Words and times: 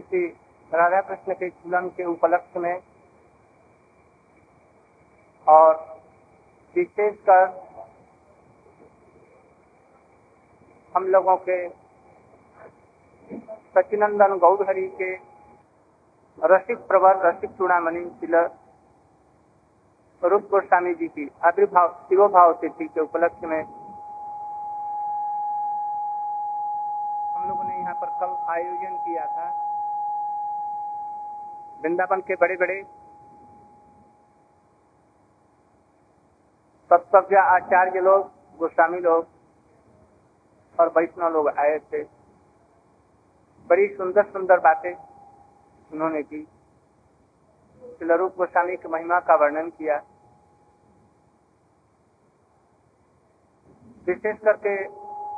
श्री 0.00 0.26
राधा 0.72 1.00
कृष्ण 1.00 1.34
के 1.34 1.48
झूलन 1.48 1.88
के 1.88 2.04
उपलक्ष्य 2.04 2.60
में 2.60 2.76
और 5.46 5.74
विशेषकर 6.76 7.44
हम 10.94 11.06
लोगों 11.06 11.36
के 11.48 11.56
सचिनंदन 13.74 14.36
गौरहरि 14.38 14.86
के 15.00 15.14
रसिक 16.38 16.78
प्रवर, 16.78 17.26
रसिक 17.26 17.50
चूड़ामणि 17.50 18.04
तिलक 18.20 18.58
रूप 20.22 20.42
गोस्वामी 20.50 20.94
जी 20.94 21.08
की 21.08 21.30
आविर्भाव 21.44 21.88
शिवोभाव 22.08 22.52
तिथि 22.52 22.86
के 22.86 23.00
उपलक्ष्य 23.00 23.46
में 23.46 23.62
हम 27.34 27.48
लोगों 27.48 27.64
ने 27.64 27.74
यहाँ 27.76 27.94
पर 27.94 28.06
कल 28.20 28.30
आयोजन 28.52 28.96
किया 28.96 29.26
था। 29.26 29.65
वृंदावन 31.80 32.20
के 32.20 32.34
बड़े 32.34 32.56
बड़े 32.56 32.82
तत्वज्ञ 36.90 37.36
आचार्य 37.36 38.00
लोग, 38.00 38.26
गोस्वामी 38.58 38.98
लोग 38.98 39.26
और 40.80 40.88
वैष्णव 40.88 41.28
लोग 41.28 41.48
आए 41.48 41.78
थे। 41.78 42.02
बड़ी 43.70 43.86
सुंदर 43.96 44.24
सुंदर 44.24 44.58
बातें 44.58 44.94
उन्होंने 45.92 46.22
की। 46.22 46.48
रूप 48.02 48.34
गोस्वामी 48.36 48.76
की 48.76 48.88
महिमा 48.88 49.20
का 49.20 49.34
वर्णन 49.34 49.70
किया। 49.70 49.96
विशेष 54.06 54.36
करके 54.38 54.84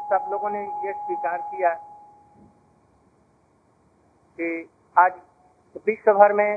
सब 0.09 0.28
लोगों 0.30 0.50
ने 0.50 0.61
ये 0.86 0.92
स्वीकार 0.92 1.41
किया 1.41 1.75
कि 4.39 4.70
आज 4.98 5.12
विश्व 5.77 6.12
भर 6.12 6.32
में 6.32 6.56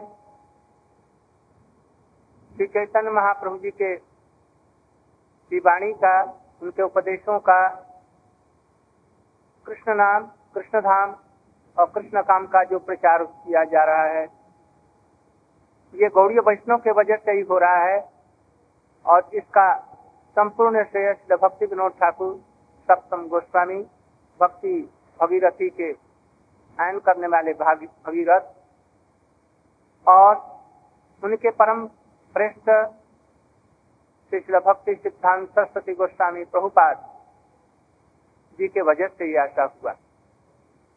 श्री 2.56 2.68
चैतन्य 2.68 3.12
महाप्रभु 3.12 3.58
जी 3.58 3.72
के 3.72 5.60
वाणी 5.60 5.92
का, 5.94 6.22
उनके 6.62 6.84
उपदेशों 6.84 7.38
का 7.40 7.68
कृष्ण 9.66 9.96
नाम, 9.96 10.24
कृष्ण 10.56 10.80
धाम 10.82 11.16
और 11.78 11.86
कृष्ण 11.96 12.22
काम 12.24 12.46
का 12.48 12.64
जो 12.64 12.80
प्रचार 12.80 13.24
किया 13.24 13.64
जा 13.66 13.84
रहा 13.84 14.06
है, 14.14 14.24
ये 15.94 16.10
गौड़ी 16.10 16.40
वैष्णव 16.40 16.78
के 16.78 16.92
वजह 16.92 17.16
से 17.18 17.32
ही 17.32 17.42
हो 17.50 17.58
रहा 17.60 17.84
है 17.84 18.00
और 19.06 19.30
इसका 19.34 19.68
संपूर्ण 20.38 20.84
श्रेय 20.84 21.14
श्री 21.16 21.36
भक्ति 21.38 21.66
विनोद 21.66 21.92
ठाकुर, 21.94 22.34
सप्तम 22.90 23.28
गोस्वामी, 23.28 23.82
भक्ति 24.40 24.76
भगीरथी 25.20 25.70
के 25.72 25.92
आयन 26.80 27.00
करने 27.06 27.28
वाले 27.28 27.54
भगीरथ 27.56 28.61
और 30.08 30.36
उनके 31.24 31.50
परम 31.52 31.88
श्रेष्ठ 31.88 32.70
श्री 34.32 34.60
भक्ति 34.60 34.96
सिद्धांत 34.96 35.50
सरस्वती 35.50 35.94
गोस्वामी 35.94 36.44
प्रभुपाद 36.46 36.98
जी 38.60 38.68
के 38.68 38.82
वजह 38.82 39.08
से 39.08 39.26
ही 39.26 39.34
ऐसा 39.38 39.64
हुआ। 39.64 39.96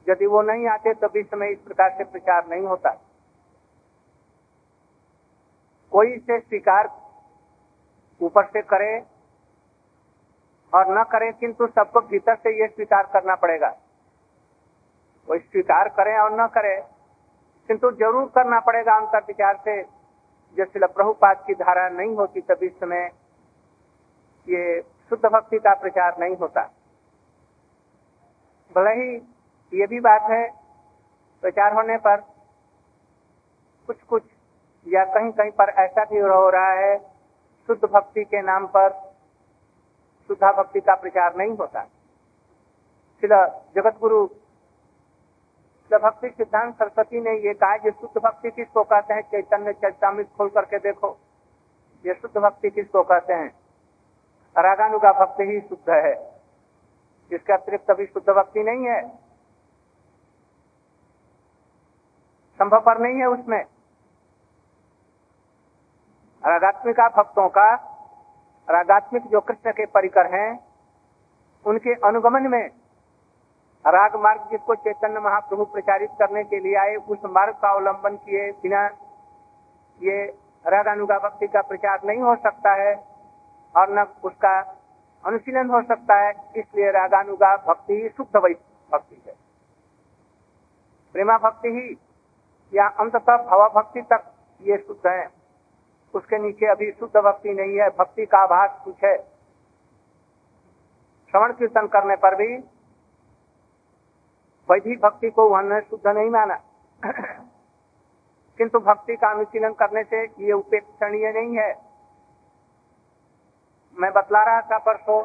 यदि 0.06 0.26
वो 0.26 0.42
नहीं 0.42 0.66
आते 0.68 0.92
तो 0.94 1.08
भी 1.08 1.22
समय 1.22 1.52
इस 1.52 1.58
प्रकार 1.60 1.90
से 1.98 2.04
प्रचार 2.04 2.46
नहीं 2.48 2.66
होता। 2.66 2.90
कोई 5.92 6.12
इसे 6.12 6.38
स्वीकार 6.40 6.88
ऊपर 8.20 8.46
से 8.46 8.62
करे 8.64 8.98
और 10.72 10.98
न 10.98 11.02
करे, 11.04 11.30
किंतु 11.32 11.66
सबको 11.66 12.00
भीतर 12.02 12.34
से 12.36 12.50
ये 12.60 12.66
स्वीकार 12.68 13.10
करना 13.12 13.34
पड़ेगा। 13.36 13.68
कोई 15.28 15.38
स्वीकार 15.38 15.88
करे 15.96 16.16
और 16.18 16.40
न 16.40 16.46
करे 16.54 16.76
किंतु 17.68 17.90
ज़रूर 17.92 18.26
करना 18.34 18.60
पड़ेगा 18.62 18.96
अंतर 18.96 19.24
विचार 19.28 19.56
से। 19.64 19.82
जो 20.56 20.64
शिल 20.66 20.86
प्रभुपाद 20.88 21.42
की 21.46 21.54
धारा 21.56 21.88
नहीं 21.90 22.14
होती 22.16 22.40
तभी 22.42 22.68
समय 22.70 23.10
ये 24.48 24.80
शुद्ध 25.10 25.24
भक्ति 25.24 25.58
का 25.58 25.72
प्रचार 25.76 26.18
नहीं 26.20 26.36
होता। 26.36 26.62
भले 28.76 28.90
ही 28.92 29.14
ये 29.72 29.86
भी 29.86 30.00
बात 30.00 30.30
है, 30.30 30.44
प्रचार 31.42 31.72
होने 31.74 31.96
पर 31.98 32.20
कुछ 33.88 34.02
कुछ 34.04 34.22
या 34.86 35.04
कहीं 35.06 35.30
कहीं 35.32 35.50
पर 35.52 35.68
ऐसा 35.80 36.04
भी 36.04 36.18
हो 36.20 36.48
रहा 36.50 36.70
है, 36.72 36.96
शुद्ध 37.68 37.84
भक्ति 37.84 38.24
के 38.24 38.42
नाम 38.42 38.66
पर 38.68 38.90
शुद्धा 40.30 40.52
भक्ति 40.52 40.80
का 40.80 40.94
प्रचार 40.96 41.36
नहीं 41.36 41.56
होता। 41.56 41.86
जगत 43.22 43.98
गुरु 44.00 44.26
भक्ति 45.98 46.28
सिद्धांत 46.28 46.74
सरस्वती 46.74 47.20
ने 47.20 47.30
ये 47.30 47.54
कहा 47.54 47.76
कि 47.76 47.90
शुद्ध 47.90 48.22
भक्ति 48.22 48.50
किसको 48.50 48.84
कहते 48.84 49.14
हैं? 49.14 49.22
चैतन्य 49.22 49.72
चैतामृत 49.72 50.28
खोल 50.36 50.48
करके 50.48 50.78
देखो। 50.78 51.18
ये 52.06 52.14
शुद्ध 52.14 52.36
भक्ति 52.36 52.70
किसको 52.70 53.02
कहते 53.02 53.32
हैं? 53.32 53.48
रागानुगा 54.58 55.12
भक्ति 55.12 55.42
ही 55.42 55.60
शुद्ध 55.60 55.90
है। 55.90 56.40
इसके 57.32 57.52
अतिरिक्त 57.52 57.90
अभी 57.90 58.06
शुद्ध 58.06 58.30
भक्ति 58.30 58.62
नहीं 58.62 58.86
है। 58.86 59.08
संभव 62.58 62.80
पर 62.80 62.98
नहीं 62.98 63.16
है 63.16 63.26
उसमें। 63.26 63.64
रागात्मिका 66.46 67.08
भक्तों 67.08 67.48
का, 67.48 67.74
रागात्मिक 68.70 69.26
जो 69.26 69.40
कृष्ण 69.40 69.72
के 69.72 69.86
परिकर 69.86 70.34
हैं, 70.34 70.66
उनके 71.66 71.94
अनुगमन 71.94 72.42
में 72.42 72.70
राग 73.84 74.14
मार्ग 74.16 74.46
जिसको 74.50 74.74
चैतन्य 74.74 75.20
महाप्रभु 75.20 75.64
प्रचारित 75.64 76.10
करने 76.18 76.42
के 76.44 76.58
लिए 76.58 76.76
आए, 76.76 76.94
उस 76.94 77.18
मार्ग 77.26 77.54
का 77.54 77.70
अवलंबन 77.70 78.16
किए 78.16 78.50
बिना 78.62 78.84
ये 80.00 80.24
रागानुगा 80.64 81.18
भक्ति 81.18 81.46
का 81.46 81.60
प्रचार 81.62 82.00
नहीं 82.04 82.20
हो 82.20 82.34
सकता 82.36 82.72
है 82.74 82.94
और 83.74 83.90
न 83.90 84.06
उसका 84.24 84.54
अनुशीलन 85.24 85.70
हो 85.70 85.82
सकता 85.82 86.14
है। 86.16 86.32
इसलिए 86.56 86.90
रागानुगा 86.90 87.56
भक्ति 87.56 87.94
ही 87.94 88.08
शुद्ध 88.08 88.36
भक्ति 88.36 89.22
है। 89.26 89.34
प्रेमा 91.14 91.36
भक्ति 91.38 91.68
ही 91.68 91.96
या 92.72 92.86
अंततः 93.00 93.36
भवा 93.44 93.68
भक्ति 93.68 94.02
तक 94.02 94.32
ये 94.60 94.76
शुद्ध 94.78 95.06
है। 95.06 95.26
उसके 96.14 96.38
नीचे 96.38 96.66
अभी 96.66 96.90
शुद्ध 96.90 97.16
भक्ति 97.16 97.54
नहीं 97.54 97.78
है, 97.78 97.88
भक्ति 97.90 98.26
का 98.26 98.38
आभास 98.38 98.80
कुछ 98.84 99.04
है। 99.04 99.16
श्रवण 101.34 101.52
कीर्तन 101.52 101.86
करने 101.86 102.16
पर 102.16 102.34
भी 102.34 102.56
वैधिक 104.70 105.00
भक्ति 105.00 105.30
को 105.30 105.46
उन्होंने 105.46 105.80
शुद्ध 105.80 106.06
नहीं 106.06 106.30
माना। 106.30 106.60
किंतु 108.58 108.78
भक्ति 108.78 109.16
का 109.16 109.30
अनुशीलन 109.30 109.72
करने 109.72 110.04
से 110.04 110.24
ये 110.24 110.52
उपेक्षणीय 110.52 111.32
नहीं 111.32 111.58
है। 111.58 111.74
मैं 114.00 114.12
बतला 114.12 114.42
रहा 114.42 114.60
था 114.60 114.78
परसों, 114.78 115.24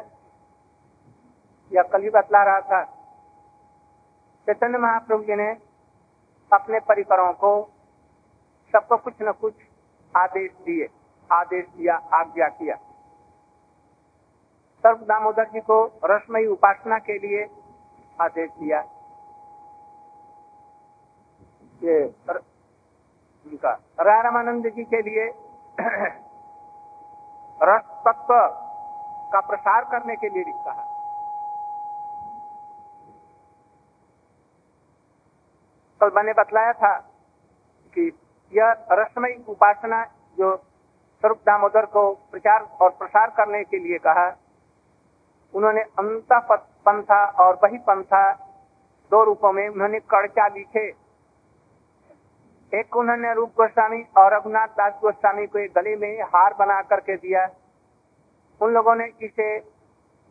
या 1.72 1.82
कल 1.82 2.02
ही 2.02 2.10
बतला 2.10 2.42
रहा 2.42 2.60
था, 2.60 2.84
चैतन्य 4.46 4.78
महाप्रभु 4.78 5.22
जी 5.22 5.34
ने 5.34 5.50
अपने 6.52 6.80
परिकरों 6.80 7.32
को 7.32 7.70
सबको 8.72 8.96
कुछ 8.96 9.14
न 9.22 9.32
कुछ 9.32 9.54
आदेश 10.16 10.52
दिए, 10.52 10.88
आदेश 11.32 11.66
दिया, 11.66 11.96
आज्ञा 11.96 12.48
किया। 12.48 12.76
सर्व 14.82 14.96
दामोदर 14.96 15.44
जी 15.44 15.60
को 15.60 16.00
रसमयी 16.04 16.46
उपासना 16.46 16.98
के 16.98 17.18
लिए 17.18 17.50
आदेश 18.20 18.50
दिया। 18.50 18.99
ये 21.82 22.04
उनका 22.04 23.70
रामानंद 24.00 24.66
जी 24.66 24.84
के 24.84 25.00
लिए 25.02 25.26
रस 27.62 27.84
तत्व 28.06 28.34
का 29.32 29.40
प्रसार 29.40 29.84
करने 29.84 30.16
के 30.16 30.28
लिए 30.28 30.42
कहा। 30.44 30.84
कल 36.00 36.10
मैंने 36.16 36.32
बतलाया 36.32 36.72
था 36.72 36.92
कि 37.96 38.06
यह 38.52 38.74
रसमय 38.92 39.34
उपासना 39.48 40.04
जो 40.38 40.56
स्वरूप 40.56 41.38
दामोदर 41.38 41.86
को 41.86 42.02
प्रचार 42.30 42.62
और 42.82 42.90
प्रसार 42.90 43.30
करने 43.30 43.62
के 43.64 43.78
लिए 43.78 43.98
कहा, 43.98 44.28
उन्होंने 45.54 45.80
अंत 45.80 46.32
पंथा 46.86 47.24
और 47.24 47.58
वही 47.64 47.78
पंथा 47.78 48.32
दो 49.12 49.24
रूपों 49.24 49.52
में 49.52 49.68
उन्होंने 49.68 49.98
कड़चा 50.00 50.46
लिखे। 50.48 50.99
एक 52.74 52.96
उन्होंने 52.96 53.34
रूप 53.34 53.50
गोस्वामी 53.50 54.02
और 54.16 54.34
रघुनाथ 54.34 54.68
दास 54.68 54.92
गोस्वामी 55.02 55.46
को 55.46 55.58
एक 55.58 55.72
गले 55.72 55.96
में 55.96 56.22
हार 56.22 56.54
बना 56.54 56.82
करके 56.82 57.16
दिया। 57.16 57.48
उन 58.62 58.72
लोगों 58.72 58.94
ने 58.94 59.06
इसे 59.22 59.60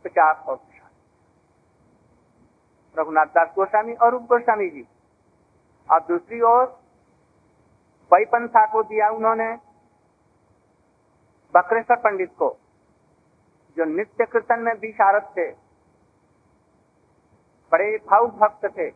प्रचार 0.03 0.35
और 0.35 0.59
रघुनाथ 2.99 3.25
दास 3.25 3.47
गोस्वामी 3.55 3.93
और 3.93 4.11
रूप 4.11 4.21
गोस्वामी 4.21 4.69
जी। 4.69 4.87
और 5.91 5.99
दूसरी 5.99 6.41
ओर 6.41 6.63
वैपंथा 8.13 8.65
को 8.71 8.83
दिया 8.83 9.09
उन्होंने। 9.09 9.57
बकरेश्वर 11.55 11.97
पंडित 11.97 12.31
को, 12.39 12.57
जो 13.77 13.85
नित्य 13.85 14.25
कीर्तन 14.25 14.59
में 14.59 14.73
विशारद 14.73 15.23
थे। 15.37 15.51
बड़े 17.71 17.97
भावुक 17.97 18.31
भक्त 18.31 18.65
थे। 18.65 18.89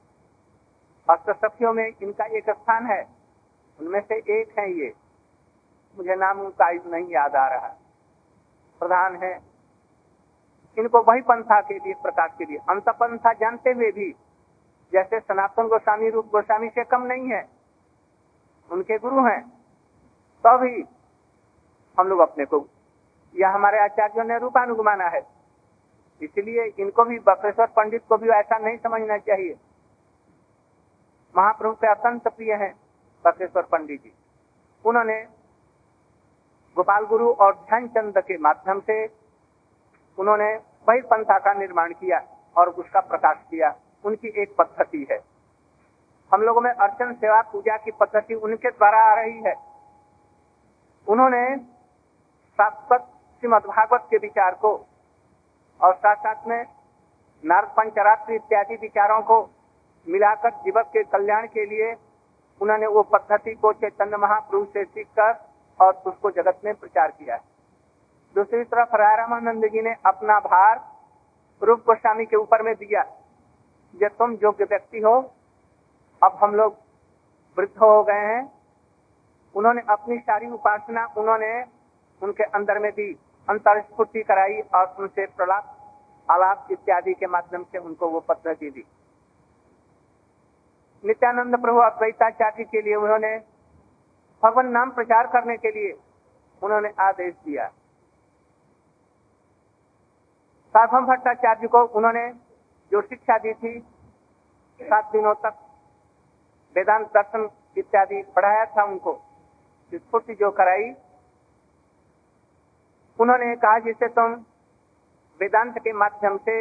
अष्ट 1.09 1.31
सखियों 1.31 1.73
में 1.73 1.91
इनका 2.01 2.25
एक 2.25 2.49
स्थान 2.49 2.85
है। 2.85 3.22
उनमें 3.79 4.01
से 4.01 4.15
एक 4.15 4.59
है 4.59 4.73
ये। 4.73 4.93
मुझे 5.97 6.15
नाम 6.15 6.39
उनका 6.39 6.71
नहीं 6.71 7.07
याद 7.07 7.35
आ 7.35 7.47
रहा। 7.47 7.67
प्रधान 8.79 9.15
है। 9.15 9.41
इनको 10.77 11.01
वही 11.01 11.21
पंथा 11.21 11.61
के 11.61 11.73
लिए 11.73 11.93
प्रकाश 11.93 12.31
के 12.37 12.45
लिए। 12.45 12.57
अंत 12.57 12.89
पंथा 12.89 13.33
जानते 13.33 13.71
हुए 13.71 13.91
भी, 13.91 14.11
जैसे 14.93 15.19
सनातन 15.19 15.67
गोस्वामी, 15.67 16.09
रूप 16.09 16.25
गोस्वामी 16.25 16.69
से 16.69 16.83
कम 16.83 17.01
नहीं 17.01 17.29
है। 17.29 17.49
उनके 18.71 18.97
गुरु 18.97 19.25
हैं। 19.25 19.49
तो 20.45 20.83
हम 22.01 22.07
लोग 22.07 22.19
अपने 22.19 22.45
को 22.45 22.67
यह 23.35 23.49
हमारे 23.49 23.79
आचार्यों 23.79 24.25
ने 24.25 24.37
रूपानुगमाना 24.37 25.05
है। 25.05 25.27
इसलिए 26.21 26.73
इनको 26.79 27.03
भी 27.03 27.19
बक्रेश्वर 27.19 27.67
पंडित 27.67 28.03
को 28.09 28.17
भी 28.17 28.29
ऐसा 28.29 28.57
नहीं 28.57 28.77
समझना 28.77 29.17
चाहिए। 29.17 29.55
महाप्रभु 31.37 31.73
के 31.73 31.87
अत्यंत 31.87 32.27
प्रिय 32.27 32.53
है। 32.53 32.82
बक्रेश्वर 33.25 33.63
पंडित 33.63 34.01
जी। 34.03 34.13
उन्होंने 34.85 35.21
गोपाल 36.77 37.05
गुरु 37.05 37.31
और 37.33 37.53
ध्यानचंद 37.55 38.17
के 38.17 38.37
माध्यम 38.37 38.79
से 38.79 39.05
उन्होंने 40.17 40.53
वही 40.89 41.01
पंथा 41.01 41.37
का 41.39 41.53
निर्माण 41.53 41.93
किया 41.93 42.21
और 42.57 42.69
उसका 42.69 42.99
प्रकाश 42.99 43.37
किया। 43.51 43.75
उनकी 44.05 44.27
एक 44.41 44.55
पद्धति 44.57 45.07
है। 45.11 45.17
हम 46.31 46.41
लोगों 46.41 46.61
में 46.61 46.71
अर्चन 46.71 47.13
सेवा 47.13 47.41
पूजा 47.41 47.77
की 47.77 47.91
पद्धति 47.91 48.33
उनके 48.33 48.69
द्वारा 48.69 48.99
आ 49.03 49.13
रही 49.13 49.41
है। 49.41 49.53
उन्होंने 51.07 51.55
शाश्वत 52.59 53.01
श्रीमद 53.39 53.65
भागवत 53.65 54.07
के 54.09 54.17
विचार 54.17 54.55
को 54.55 54.71
और 55.81 55.93
साथ 55.95 56.15
साथ 56.15 56.47
में 56.47 56.65
नारद 57.43 57.67
पंचरात्रि 57.67 58.35
इत्यादि 58.35 58.75
विचारों 58.75 59.21
को 59.21 59.37
मिलाकर 60.07 60.49
जीवक 60.49 60.85
के 60.85 61.03
कल्याण 61.03 61.47
के 61.47 61.65
लिए 61.65 61.93
उन्होंने 62.63 62.87
वो 62.87 63.01
पद्धति 63.13 63.53
को 63.55 63.71
चैतन्य 63.73 64.17
महाप्रभु 64.17 64.65
से 64.65 64.83
सीखकर 64.85 65.33
और 65.79 65.93
उसको 66.05 66.31
जगत 66.31 66.59
में 66.65 66.73
प्रचार 66.75 67.11
किया 67.11 67.35
है। 67.35 67.41
दूसरी 68.35 68.63
तरफ़ 68.65 68.95
रामानंद 68.95 69.65
जी 69.67 69.81
ने 69.81 69.95
अपना 70.05 70.39
भार 70.41 70.79
रूप 71.61 71.83
गोस्वामी 71.87 72.25
के 72.25 72.35
ऊपर 72.35 72.61
में 72.61 72.73
दिया 72.75 73.03
जब 73.93 74.15
तुम 74.19 74.31
योग्य 74.43 74.63
व्यक्ति 74.63 74.99
हो, 74.99 75.13
अब 76.21 76.37
हम 76.43 76.55
लोग 76.55 76.77
वृद्ध 77.57 77.77
हो 77.77 78.03
गए 78.03 78.25
हैं। 78.25 78.41
उन्होंने 79.55 79.81
अपनी 79.89 80.17
सारी 80.19 80.49
उपासना 80.51 81.05
उन्होंने 81.17 81.53
उनके 82.21 82.43
अंदर 82.51 82.79
में 82.79 82.91
दी 82.91 83.11
अंतर 83.47 83.81
स्फूर्ति 83.81 84.23
कराई 84.23 84.59
और 84.75 84.95
उनसे 84.99 85.25
प्रलाप, 85.27 85.77
आलाप 86.29 86.67
इत्यादि 86.71 87.13
के 87.13 87.27
माध्यम 87.27 87.63
से 87.63 87.77
उनको 87.77 88.09
वो 88.09 88.19
पद्धति 88.19 88.69
दी। 88.69 88.85
नित्यानंद 91.03 91.55
प्रभु 91.61 91.79
अद्वैताचार्य 91.79 92.63
के 92.63 92.81
लिए 92.81 92.95
उन्होंने 92.95 93.37
भगवान 94.43 94.67
नाम 94.67 94.91
प्रचार 94.91 95.27
करने 95.27 95.55
के 95.57 95.71
लिए 95.71 95.91
उन्होंने 96.61 96.89
आदेश 96.99 97.33
दिया। 97.35 97.67
साधम 100.75 101.05
भट्टाचार्य 101.05 101.67
को 101.67 101.83
उन्होंने 101.97 102.27
जो 102.91 103.01
शिक्षा 103.01 103.37
दी 103.37 103.53
थी, 103.53 103.79
सात 104.79 105.11
दिनों 105.11 105.33
तक 105.35 105.57
वेदांत 106.75 107.07
दर्शन 107.07 107.49
इत्यादि 107.77 108.21
पढ़ाया 108.35 108.65
था 108.65 108.83
उनको 108.83 109.13
स्फूर्ति 109.91 110.33
जो 110.35 110.51
कराई। 110.51 110.89
उन्होंने 113.19 113.55
कहा 113.55 113.79
जिसे 113.79 114.07
तुम 114.09 114.33
वेदांत 115.39 115.77
के 115.77 115.93
माध्यम 115.93 116.37
से 116.37 116.55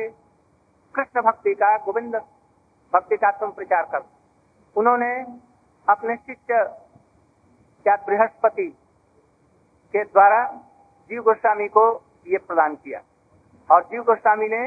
कृष्ण 0.94 1.22
भक्ति 1.22 1.54
का, 1.54 1.76
गोविंद 1.76 2.16
भक्ति 2.92 3.16
का 3.16 3.30
तुम 3.30 3.50
प्रचार 3.50 3.84
कर। 3.84 4.04
उन्होंने 4.76 5.12
अपने 5.88 6.16
शिष्य 6.16 6.64
क्या 7.86 7.96
बृहस्पति 8.06 8.68
के 9.94 10.04
द्वारा 10.04 10.44
जीव 11.10 11.22
गोस्वामी 11.22 11.68
को 11.68 11.84
ये 12.26 12.38
प्रदान 12.38 12.74
किया। 12.76 13.00
और 13.70 13.82
जीव 13.84 14.02
गोस्वामी 14.02 14.48
ने, 14.48 14.60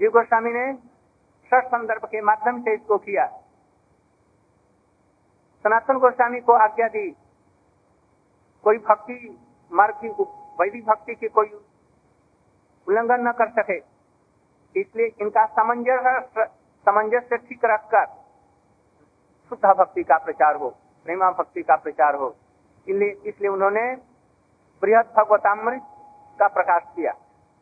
जीव 0.00 0.10
गोस्वामी 0.10 0.52
ने 0.52 0.72
सठ 1.52 1.66
संदर्भ 1.66 2.04
के 2.04 2.20
माध्यम 2.22 2.60
से 2.62 2.74
इसको 2.74 2.98
किया। 2.98 3.26
सनातन 5.64 5.98
गोस्वामी 5.98 6.40
को 6.40 6.52
आज्ञा 6.54 6.88
दी, 6.88 7.10
कोई 8.64 8.78
भक्ति 8.80 9.38
मार्ग 9.72 9.94
की 9.96 10.08
वैदिक 10.60 10.84
भक्ति 10.86 11.14
की 11.14 11.28
कोई 11.30 11.48
उल्लंघन 12.86 13.28
न 13.28 13.32
कर 13.32 13.50
सके, 13.52 13.78
इसलिए 14.74 15.06
इनका 15.20 15.44
सामंजस्य 15.48 16.44
सामंजस्य 16.86 17.36
ठीक 17.38 17.64
रखकर 17.64 18.06
शुद्ध 19.52 19.64
भक्ति 19.70 20.02
का 20.02 20.16
प्रचार 20.18 20.56
हो, 20.56 20.68
प्रेमा 21.06 21.30
भक्ति 21.32 21.62
का 21.62 21.76
प्रचार 21.78 22.14
हो। 22.14 22.34
इसलिए 22.86 23.10
इसलिए 23.26 23.50
उन्होंने 23.50 23.84
बृहद 24.82 25.12
भगवतामृत 25.18 25.82
का 26.38 26.48
प्रकाश 26.50 26.82
किया, 26.96 27.12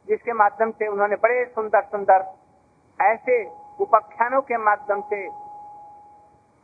जिसके 0.09 0.33
माध्यम 0.35 0.71
से 0.73 0.87
उन्होंने 0.89 1.17
बड़े 1.19 1.45
सुंदर 1.47 1.83
सुंदर 1.85 2.25
ऐसे 2.99 3.45
उपाख्यानों 3.81 4.41
के 4.43 4.57
माध्यम 4.59 5.01
से 5.11 5.27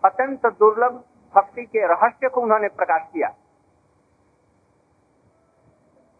अत्यंत 0.05 0.47
दुर्लभ 0.59 1.02
भक्ति 1.35 1.64
के 1.67 1.87
रहस्य 1.87 2.29
को 2.29 2.41
उन्होंने 2.41 2.69
प्रकाश 2.70 3.02
किया। 3.12 3.29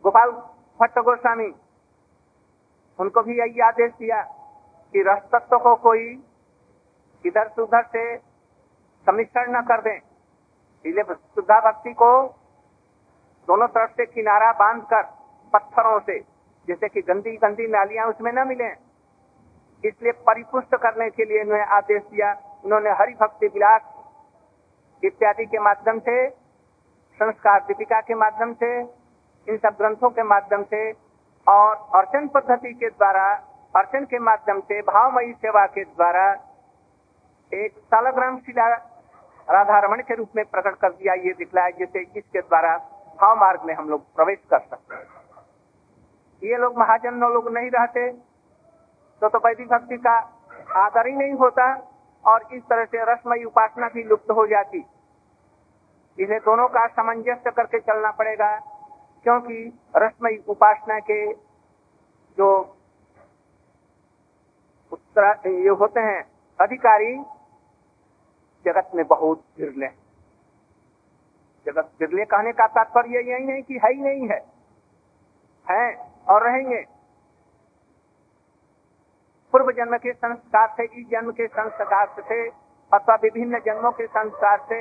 गोपाल 0.05 0.31
भट्ट 0.81 0.99
गोस्वामी, 1.01 1.53
उनको 2.99 3.23
भी 3.23 3.39
यही 3.39 3.61
आदेश 3.63 3.93
दिया। 3.93 4.23
कि 4.95 5.03
रस 5.03 5.23
तत्व 5.33 5.59
को 5.59 5.75
कोई 5.77 6.05
इधर 7.25 7.49
से 7.49 7.63
उधर 7.63 7.83
से 7.93 8.17
समीक्षण 9.07 9.57
न 9.57 9.63
कर 9.63 9.81
दे। 9.81 9.95
इसलिए 10.85 11.05
शुद्धा 11.05 11.59
भक्ति 11.61 11.93
को 11.93 12.11
दोनों 13.49 13.67
तरफ़ 13.69 13.91
से 13.91 14.07
किनारा 14.07 14.53
बांधकर 14.53 15.03
पत्थरों 15.53 15.99
से, 16.01 16.19
जैसे 16.69 16.89
कि 16.89 17.01
गंदी 17.03 17.37
गंदी 17.37 17.67
नालियाँ 17.67 18.07
उसमें 18.07 18.33
न 18.33 18.47
मिले। 18.49 18.69
इसलिए 19.85 20.13
परिपुष्ट 20.27 20.75
करने 20.77 21.09
के 21.11 21.25
लिए 21.25 21.43
उन्हें 21.45 21.65
आदेश 21.77 22.03
दिया। 22.03 22.33
उन्होंने 22.65 22.91
हरि 22.91 23.15
भक्ति 23.15 23.47
विलास 23.47 23.83
इत्यादि 25.03 25.45
के 25.47 25.59
माध्यम 25.59 25.99
से, 25.99 26.29
संस्कार 27.21 27.61
दीपिका 27.61 28.01
के 28.01 28.15
माध्यम 28.15 28.55
से, 28.55 28.71
इन 29.49 29.57
सब 29.57 29.77
ग्रंथों 29.79 30.11
के 30.11 30.23
माध्यम 30.23 30.63
से 30.65 30.91
और 31.47 31.75
अर्चन 31.95 32.29
पद्धति 32.29 32.73
के 32.75 32.89
द्वारा 32.89 33.27
अर्चन 33.77 34.05
के 34.05 34.19
माध्यम 34.21 34.61
से 34.63 34.81
भावमयी 34.83 35.33
सेवा 35.35 35.65
के 35.69 35.85
द्वारा 35.87 36.27
एक 37.53 37.73
सालग्राम 37.87 38.39
शिला 38.41 38.67
राधा 39.49 39.79
रमन 39.81 40.01
के 40.03 40.15
रूप 40.15 40.37
में 40.37 40.45
प्रकट 40.47 40.77
कर 40.77 40.93
दिया, 40.93 41.15
ये 41.17 41.33
दिखलाया, 41.35 41.71
जिसे 41.71 42.01
इसके 42.19 42.41
द्वारा 42.41 42.77
भाव 43.19 43.37
मार्ग 43.41 43.61
में 43.65 43.75
हम 43.75 43.89
लोग 43.89 44.15
प्रवेश 44.15 44.39
कर 44.51 44.59
सकते 44.61 45.05
ये 46.43 46.57
लोग 46.59 46.79
महाजन 46.79 47.21
लोग 47.27 47.53
नहीं 47.53 47.71
रहते 47.71 48.11
तो 49.23 49.29
तो 49.29 49.39
वैदिक 49.39 49.69
भक्ति 49.69 49.97
का 49.99 50.17
आदर 50.77 51.07
ही 51.07 51.15
नहीं 51.15 51.33
होता, 51.35 51.67
और 52.25 52.43
इस 52.53 52.63
तरह 52.63 52.85
से 52.87 53.05
रसमयी 53.05 53.45
उपासना 53.45 53.89
भी 53.89 54.03
लुप्त 54.05 54.31
हो 54.31 54.47
जाती। 54.47 54.79
इसे 56.19 56.39
दोनों 56.41 56.67
का 56.69 56.87
सामंजस्य 56.89 57.51
करके 57.51 57.79
चलना 57.81 58.11
पड़ेगा, 58.13 58.51
क्योंकि 59.27 59.59
रसमयी 59.97 60.37
उपासना 60.49 60.99
के 61.01 61.21
जो 62.39 62.49
ये 64.93 65.69
होते 65.69 66.01
हैं, 66.01 66.23
अधिकारी, 66.61 67.15
जगत 68.65 68.91
में 68.95 69.07
बहुत 69.07 69.45
बिरले 69.57 69.87
जगत 71.67 71.91
बिरले 71.99 72.25
कहने 72.25 72.53
का 72.53 72.67
तात्पर्य 72.67 73.21
यही 73.21 73.45
नहीं 73.45 73.63
कि 73.63 73.81
है 73.85 73.93
ही 73.93 74.01
नहीं 74.03 74.29
है। 74.29 74.39
हैं 75.67 75.97
और 76.25 76.47
रहेंगे। 76.47 76.85
पूर्व 79.53 79.73
जन्म 79.73 79.97
के 79.97 80.13
संस्कार 80.13 80.75
से 80.77 80.85
इस 80.85 81.07
जन्म 81.09 81.31
के 81.31 81.47
संस्कार 81.47 82.07
से, 82.21 82.49
अथवा 82.93 83.15
विभिन्न 83.15 83.59
जन्मों 83.59 83.93
के 83.93 84.07
संस्कार 84.07 84.67
से 84.69 84.81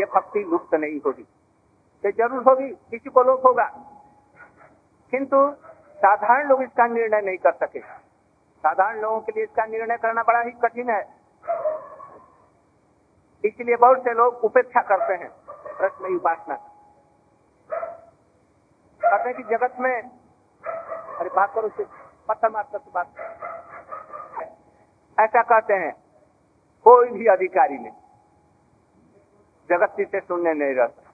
ये 0.00 0.04
भक्ति 0.04 0.40
लुप्त 0.40 0.74
नहीं 0.74 1.00
होगी। 1.00 1.26
ये 2.04 2.12
ज़रूर 2.12 2.42
होगी, 2.42 2.68
किसी 2.68 3.10
को 3.10 3.22
लोग 3.22 3.42
होगा। 3.42 3.66
किंतु 5.12 5.36
साधारण 5.98 6.48
लोग 6.48 6.62
इसका 6.62 6.86
निर्णय 6.86 7.20
नहीं 7.20 7.36
कर 7.36 7.52
सके। 7.52 7.80
साधारण 7.80 9.00
लोगों 9.00 9.20
के 9.20 9.32
लिए 9.32 9.44
इसका 9.44 9.64
निर्णय 9.66 9.96
करना 9.96 10.22
बड़ा 10.22 10.40
ही 10.40 10.50
कठिन 10.62 10.90
है। 10.90 11.00
इसलिए 13.44 13.76
बहुत 13.76 14.04
से 14.04 14.12
लोग 14.14 14.44
उपेक्षा 14.44 14.80
करते 14.82 15.14
हैं। 15.14 15.30
प्रश्न 15.78 16.14
उपासना। 16.16 16.54
कहते 19.02 19.28
हैं 19.28 19.36
कि 19.36 19.42
जगत 19.50 19.76
में, 19.80 19.94
अरे 21.18 21.30
बात 21.36 21.52
करो 21.54 21.68
पत्थर 22.28 22.50
मार 22.50 22.64
कर 22.72 22.78
बात 22.94 23.08
ऐसा 25.18 25.42
कहते 25.42 25.74
हैं, 25.74 25.92
कोई 26.86 27.08
भी 27.08 27.26
अधिकारी 27.26 27.78
नहीं 27.78 27.92
जगत 29.70 29.94
से 30.00 30.20
सुनने 30.20 30.52
नहीं 30.54 30.74
रह 30.74 30.86
सकता 30.86 31.07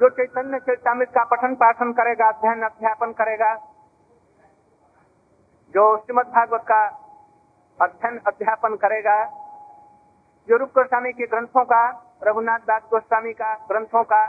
जो 0.00 0.08
चैतन्य 0.08 0.58
चैतामित 0.58 1.08
का 1.08 1.22
पठन 1.24 1.54
पाठन 1.54 1.92
करेगा, 1.92 2.28
अध्ययन, 2.28 2.62
अध्यापन 2.62 3.12
करेगा, 3.12 3.54
जो 5.74 5.84
श्रीमद 5.96 6.26
भागवत 6.26 6.64
का 6.68 6.80
अध्ययन, 7.80 8.18
अध्यापन 8.26 8.76
करेगा, 8.76 9.16
जो 10.48 10.56
रूप 10.56 10.70
गोस्वामी 10.70 11.12
के 11.12 11.26
ग्रंथों 11.26 11.64
का, 11.64 11.82
रघुनाथ 12.22 12.58
दास 12.66 12.82
गोस्वामी 12.90 13.32
का 13.34 13.52
ग्रंथों 13.68 14.02
का 14.04 14.24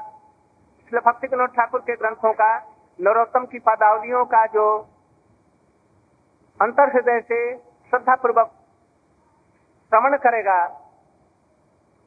शिल 0.91 0.99
भक्ति 0.99 1.27
विनोद 1.27 1.49
ठाकुर 1.49 1.81
के 1.81 1.95
ग्रंथों 1.95 2.33
का, 2.33 2.51
नरोत्तम 2.99 3.45
की 3.45 3.59
पदावलियों 3.61 4.25
का 4.25 4.45
जो 4.45 4.67
अंतर 6.59 6.95
हृदय 6.95 7.19
से 7.21 7.41
श्रद्धा 7.57 8.15
पूर्वक 8.15 8.51
श्रवण 9.91 10.17
करेगा, 10.19 10.59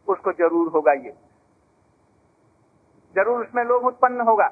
उसको 0.09 0.33
ज़रूर 0.35 0.69
होगा 0.73 0.93
ये। 0.93 1.17
ज़रूर 3.15 3.41
उसमें 3.41 3.65
लोग 3.65 3.85
उत्पन्न 3.87 4.21
होगा। 4.21 4.49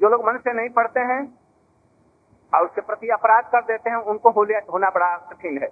जो 0.00 0.08
लोग 0.08 0.24
मन 0.26 0.36
से 0.38 0.52
नहीं 0.52 0.68
पढ़ते 0.70 1.00
हैं 1.02 1.20
और 2.52 2.64
उसके 2.64 2.80
प्रति 2.82 3.08
अपराध 3.10 3.44
कर 3.52 3.62
देते 3.62 3.90
हैं, 3.90 3.96
उनको 3.96 4.30
होना 4.30 4.90
बड़ा 4.90 5.16
कठिन 5.28 5.58
है। 5.62 5.68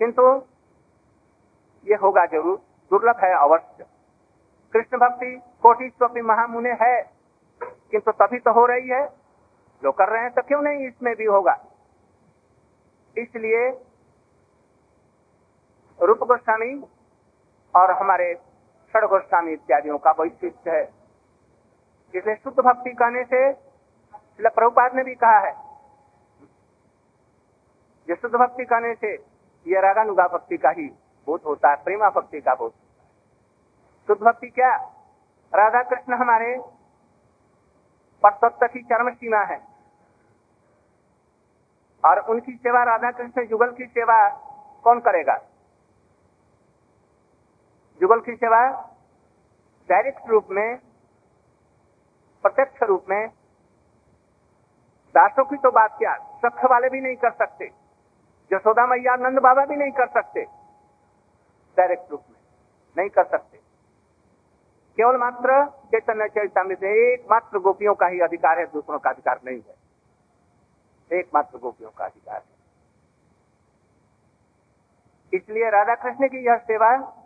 किंतु 0.00 0.22
ये 1.86 1.94
होगा 1.96 2.24
ज़रूर, 2.26 2.56
दुर्लभ 2.90 3.24
है 3.24 3.32
अवश्य। 3.34 3.86
कृष्ण 4.74 4.98
भक्ति 4.98 5.34
कोटि 5.62 5.88
स्वपी 5.90 6.20
महामुने 6.22 6.72
है, 6.80 7.02
किंतु 7.92 8.12
तभी 8.14 8.38
तो 8.40 8.52
हो 8.52 8.66
रही 8.66 8.88
है। 8.88 9.06
जो 9.82 9.92
कर 9.92 10.08
रहे 10.08 10.22
हैं 10.22 10.32
तो 10.34 10.42
क्यों 10.42 10.60
नहीं 10.62 10.86
इसमें 10.88 11.14
भी 11.16 11.24
होगा? 11.26 11.52
इसलिए 13.16 13.68
रूप 15.98 16.18
गोस्वामी 16.20 16.74
और 17.74 17.90
हमारे 17.92 18.32
षड 18.96 19.04
गोस्वामी 19.04 19.52
इत्यादियों 19.52 19.98
का 19.98 20.10
वैशिष्ट 20.10 20.68
है। 20.68 20.82
इसलिए 22.14 22.34
शुद्ध 22.34 22.58
भक्ति 22.58 22.90
कहने 22.90 23.24
से 23.24 23.52
प्रभुपाद 24.40 24.94
ने 24.94 25.02
भी 25.04 25.14
कहा 25.14 25.38
है। 25.38 25.52
जो 28.08 28.14
शुद्ध 28.14 28.34
भक्ति 28.34 28.64
कहने 28.64 28.94
से 28.94 29.12
यह 29.66 29.80
रागानुगा 29.80 30.26
भक्ति 30.28 30.56
का 30.56 30.70
ही 30.70 30.86
बोध 31.26 31.40
होता 31.46 31.70
है, 31.70 31.76
प्रेमा 31.76 32.10
भक्ति 32.10 32.40
का 32.40 32.54
बोध। 32.54 32.72
शुद्ध 34.08 34.22
भक्ति 34.22 34.48
क्या? 34.48 34.76
राधा 35.52 35.82
कृष्ण 35.82 36.14
हमारे 36.14 36.56
परतत्व 38.22 38.66
की 38.66 38.82
चरम 38.82 39.10
सीमा 39.10 39.42
है। 39.44 39.60
और 42.04 42.18
उनकी 42.18 42.52
सेवा, 42.52 42.82
राधा 42.84 43.10
कृष्ण 43.10 43.46
जुगल 43.46 43.72
की 43.72 43.84
सेवा 43.84 44.28
कौन 44.84 45.00
करेगा? 45.00 45.34
जुगल 48.00 48.20
की 48.20 48.36
सेवा 48.36 48.92
डायरेक्ट 49.88 50.28
रूप 50.28 50.46
में, 50.50 50.78
प्रत्यक्ष 52.42 52.82
रूप 52.82 53.04
में, 53.10 53.28
दासों 55.14 55.44
की 55.44 55.56
तो 55.56 55.70
बात 55.70 55.94
क्या? 55.98 56.16
सख्त 56.16 56.64
वाले 56.64 56.88
भी 56.88 57.00
नहीं 57.00 57.16
कर 57.16 57.30
सकते। 57.30 57.68
जसोदा 58.50 58.86
मैया, 58.86 59.16
नंद 59.16 59.38
बाबा 59.38 59.64
भी 59.64 59.76
नहीं 59.76 59.90
कर 59.90 60.06
सकते। 60.06 60.44
डायरेक्ट 61.78 62.10
रूप 62.10 62.22
में 62.30 62.36
नहीं 62.98 63.08
कर 63.08 63.24
सकते। 63.24 63.58
केवल 64.96 65.16
मात्र 65.16 65.66
चैतन्य 65.66 66.74
से 66.74 67.14
एकमात्र 67.14 67.58
गोपियों 67.58 67.94
का 67.94 68.06
ही 68.06 68.20
अधिकार 68.20 68.58
है, 68.58 68.66
दूसरों 68.66 68.98
का 68.98 69.10
अधिकार 69.10 69.40
नहीं 69.44 69.60
है। 69.60 69.74
एकमात्र 71.18 71.58
गोपियों 71.58 71.90
का 71.90 72.04
अधिकार 72.04 72.36
है। 72.36 72.56
इसलिए 75.34 75.70
राधा 75.70 75.94
कृष्ण 75.94 76.28
की 76.28 76.46
यह 76.46 76.56
सेवा 76.56 77.22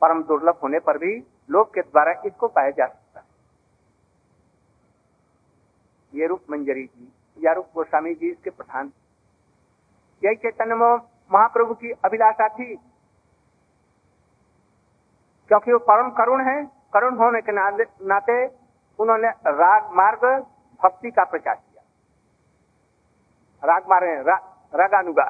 परम 0.00 0.22
दुर्लभ 0.22 0.58
होने 0.62 0.78
पर 0.78 0.98
भी 0.98 1.12
लोग 1.50 1.74
के 1.74 1.80
द्वारा 1.80 2.12
इसको 2.26 2.48
पाया 2.48 2.70
जा 2.70 2.86
सकता 2.86 3.20
है। 3.20 3.26
ये 6.14 6.26
रूप 6.26 6.40
मंजरी 6.50 6.84
जी 6.86 7.12
या 7.38 7.52
रूप 7.52 7.66
गोस्वामी 7.74 8.14
जी 8.14 8.30
इसके 8.30 8.50
प्रधान। 8.50 8.92
यही 10.24 10.34
चैतन्य 10.34 10.74
महाप्रभु 10.74 11.74
की 11.74 11.90
अभिलाषा 12.04 12.48
थी। 12.48 12.74
क्योंकि 15.48 15.72
वो 15.72 15.78
परम 15.78 16.10
करुण 16.10 16.44
है 16.44 16.64
करुण 16.94 17.16
होने 17.16 17.40
के 17.40 17.52
नाते 17.52 18.46
उन्होंने 18.98 19.28
राग 19.46 19.90
मार्ग 19.92 20.24
भक्ति 20.82 21.10
का 21.10 21.24
प्रचार 21.24 21.54
किया। 21.54 21.82
राग 23.64 23.88
मार्ग 23.88 24.28
रा, 24.28 24.36
रागानुगा। 24.74 25.24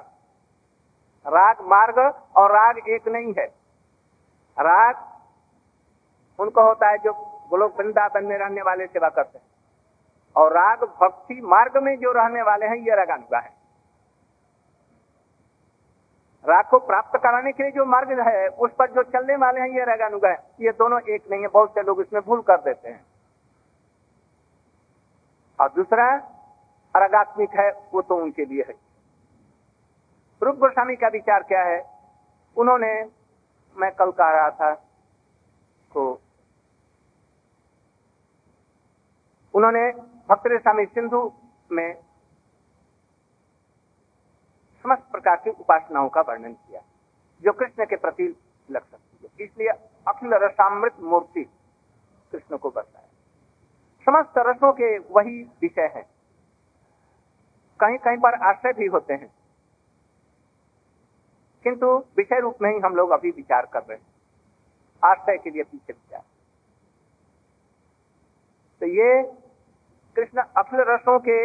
राग 1.26 1.60
मार्ग 1.60 1.98
और 2.36 2.50
राग 2.50 2.78
एक 2.88 3.08
नहीं 3.08 3.34
है। 3.38 3.65
राग 4.58 4.96
उनको 6.38 6.62
होता 6.62 6.88
है 6.88 6.98
जो 6.98 7.12
गोलोक 7.50 7.80
वृंदावन 7.80 8.24
में 8.24 8.38
रहने 8.38 8.62
वाले 8.62 8.86
सेवा 8.86 9.08
करते 9.08 9.38
हैं। 9.38 9.46
और 10.36 10.52
राग 10.52 10.84
भक्ति 10.84 11.40
मार्ग 11.40 11.82
में 11.82 11.98
जो 11.98 12.12
रहने 12.12 12.42
वाले 12.42 12.66
हैं, 12.66 12.76
ये 12.76 12.94
रागानुगा 12.96 13.38
है। 13.38 13.50
राग 16.48 16.64
को 16.64 16.78
प्राप्त 16.78 17.16
कराने 17.16 17.52
के 17.52 17.62
लिए 17.62 17.72
जो 17.72 17.84
मार्ग 17.84 18.20
है, 18.28 18.48
उस 18.48 18.70
पर 18.72 18.90
जो 18.90 19.02
चलने 19.02 19.36
वाले 19.36 19.60
हैं, 19.60 19.68
ये 19.68 19.84
रागानुगा 19.84 20.28
है। 20.28 20.38
ये 20.60 20.72
दोनों 20.72 21.00
एक 21.00 21.30
नहीं 21.30 21.42
है, 21.42 21.48
बहुत 21.48 21.70
से 21.70 21.82
लोग 21.82 22.00
इसमें 22.00 22.22
भूल 22.22 22.42
कर 22.42 22.60
देते 22.60 22.88
हैं। 22.88 23.06
और 25.60 25.68
दूसरा, 25.68 26.16
रागात्मिक 26.96 27.50
है, 27.50 27.70
वो 27.94 28.02
तो 28.02 28.16
उनके 28.16 28.44
लिए 28.44 28.64
है। 28.68 28.74
रूप 30.42 30.56
गोस्वामी 30.56 30.96
का 30.96 31.08
विचार 31.08 31.42
क्या 31.42 31.62
है? 31.62 31.90
उन्होंने 32.56 33.15
मैं 33.76 33.90
कल 33.92 34.10
कह 34.10 34.30
रहा 34.30 34.50
था 34.50 34.74
तो 35.92 36.02
उन्होंने 39.54 39.90
भक्त 40.28 40.48
स्वामी 40.52 40.84
सिंधु 40.86 41.20
में 41.72 41.94
समस्त 44.84 45.02
प्रकार 45.12 45.36
की 45.36 45.50
उपासनाओं 45.50 46.08
का 46.08 46.20
वर्णन 46.20 46.52
किया, 46.52 46.80
जो 47.44 47.52
कृष्ण 47.52 47.84
के 47.84 47.96
प्रति 47.96 48.24
लग 48.68 48.82
सकती 48.82 49.18
है। 49.22 49.46
इसलिए 49.46 49.68
अखिल 50.08 50.34
रसामृत 50.34 51.00
मूर्ति 51.02 51.44
कृष्ण 52.32 52.56
को 52.56 52.70
बताया 52.70 53.04
समस्त 54.06 54.38
रसों 54.38 54.72
के 54.72 54.96
वही 54.98 55.42
विषय 55.62 55.90
है। 55.94 56.02
कहीं 57.80 57.98
कहीं 57.98 58.18
पर 58.18 58.34
आश्रय 58.48 58.72
भी 58.72 58.86
होते 58.86 59.14
हैं। 59.14 59.30
किंतु 61.66 61.86
विषय 62.16 62.40
रूप 62.40 62.58
में 62.62 62.70
ही 62.70 62.78
हम 62.78 62.94
लोग 62.94 63.10
अभी 63.10 63.30
विचार 63.30 63.66
कर 63.72 63.80
रहे 63.80 63.96
हैं। 63.96 65.10
आश्रय 65.10 65.36
के 65.36 65.50
लिए 65.50 65.62
पीछे 65.62 65.92
विचार। 65.92 66.22
तो 68.80 68.86
ये 68.86 69.22
कृष्ण 70.16 70.42
अफल 70.56 70.84
रसों 70.88 71.18
के 71.18 71.38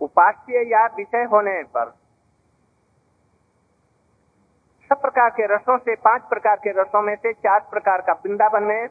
उपास्य 0.00 0.62
या 0.70 0.86
विषय 0.86 1.24
होने 1.24 1.62
पर 1.62 1.90
सब 4.90 5.00
प्रकार 5.00 5.30
के 5.30 5.46
रसों 5.54 5.78
से, 5.78 5.94
पाँच 5.94 6.22
प्रकार 6.22 6.56
के 6.56 6.70
रसों 6.82 7.02
में 7.02 7.14
से 7.16 7.32
चार 7.32 7.60
प्रकार 7.60 8.00
का 8.00 8.12
वृंदावन 8.12 8.62
में 8.62 8.86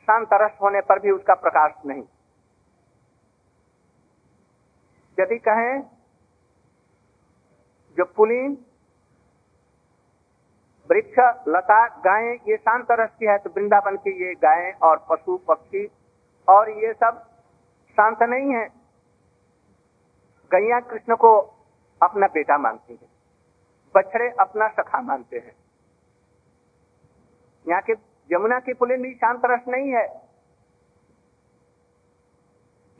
शांत 0.00 0.28
रस 0.32 0.58
होने 0.62 0.80
पर 0.80 0.98
भी 0.98 1.10
उसका 1.10 1.34
प्रकाश 1.34 1.72
नहीं। 1.86 2.02
यदि 5.18 5.38
कहें, 5.38 5.82
जो 7.98 8.04
पुलिन 8.04 8.54
वृक्ष, 10.90 11.18
लता, 11.48 11.86
गायें, 12.00 12.32
ये 12.48 12.56
शांत 12.58 12.86
रस 12.92 13.10
की 13.10 13.26
है 13.26 13.36
तो 13.38 13.50
वृंदावन 13.50 13.96
की 13.98 14.10
ये 14.18 14.34
गायें 14.36 14.72
और 14.82 14.96
पशु, 15.10 15.36
पक्षी 15.48 15.86
और 16.48 16.70
ये 16.78 16.92
सब 16.94 17.18
शांत 17.98 18.22
नहीं 18.24 18.54
है। 18.54 18.66
गैया 20.50 20.80
कृष्ण 20.82 21.16
को 21.16 21.30
अपना 22.00 22.26
बेटा 22.28 22.56
मानती 22.58 22.92
है, 22.92 23.08
बछड़े 23.94 24.28
अपना 24.40 24.68
सखा 24.70 25.00
मानते 25.02 25.36
हैं। 25.36 25.54
यहाँ 27.66 27.82
के 27.82 27.92
यमुना 28.30 28.58
की 28.60 28.72
पुलिन 28.74 29.02
भी 29.02 29.12
शांत 29.14 29.42
रस 29.44 29.68
नहीं 29.68 29.92
है। 29.92 30.06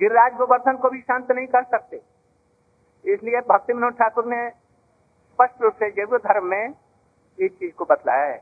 गिरिराज 0.01 0.35
गोवर्धन 0.35 0.77
को 0.77 0.91
भी 0.91 1.01
शांत 1.01 1.31
नहीं 1.31 1.47
कर 1.49 1.65
सकते। 1.67 2.01
इसलिए 3.05 3.41
भक्ति 3.49 3.73
मनोज 3.73 3.95
ठाकुर 3.95 4.27
ने 4.27 4.49
स्पष्ट 4.51 5.63
रूप 5.63 5.75
से 5.75 5.91
जैव 5.91 6.17
धर्म 6.19 6.47
में 6.47 6.73
इस 7.39 7.51
चीज़ 7.59 7.73
को 7.75 7.85
बतलाया 7.85 8.25
है। 8.25 8.39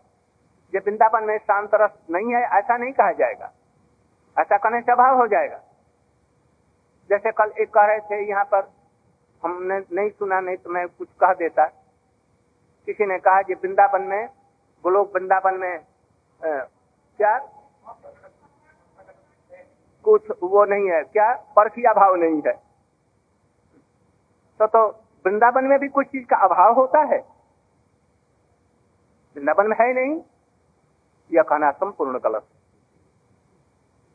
जब 0.72 0.82
वृंदावन 0.86 1.24
में 1.24 1.36
शांत 1.38 1.70
रस 1.74 1.90
नहीं 2.10 2.34
है, 2.34 2.42
ऐसा 2.58 2.76
नहीं 2.76 2.92
कहा 2.92 3.12
जाएगा। 3.12 3.52
ऐसा 4.36 4.56
करने 4.56 4.80
से 4.80 4.92
अभाव 4.92 5.16
हो 5.16 5.26
जाएगा। 5.26 5.60
जैसे 7.10 7.30
कल 7.32 7.52
एक 7.60 7.72
कह 7.74 7.86
रहे 7.86 8.00
थे, 8.00 8.28
यहाँ 8.28 8.44
पर 8.44 8.68
हमने 9.42 9.78
नहीं 9.92 10.10
सुना, 10.10 10.40
नहीं 10.40 10.56
तो 10.56 10.70
मैं 10.70 10.86
कुछ 10.88 11.08
कह 11.20 11.32
देता। 11.34 11.66
किसी 12.88 13.06
ने 13.06 13.18
कहा 13.18 13.42
कि 13.42 13.54
वृंदावन 13.54 14.02
में 14.02 14.26
गोलोक 14.84 15.14
वृंदावन 15.14 15.54
में 15.54 15.78
क्या? 16.42 17.38
कुछ 20.04 20.30
वो 20.42 20.64
नहीं 20.64 20.90
है, 20.90 21.02
क्या? 21.02 21.32
परखिया 21.56 21.90
अभाव 21.90 22.14
नहीं 22.14 22.40
है। 22.46 22.52
तो 24.60 24.66
तो 24.66 24.86
वृंदावन 25.26 25.64
में 25.64 25.78
भी 25.78 25.88
कुछ 25.88 26.06
चीज़ 26.06 26.26
का 26.26 26.36
अभाव 26.36 26.74
होता 26.74 27.02
है? 27.04 27.18
में 29.36 29.76
है 29.80 29.92
नहीं, 29.94 30.20
यह 31.30 31.42
कहना 31.42 31.70
संपूर्ण 31.72 32.18
गलत। 32.18 32.46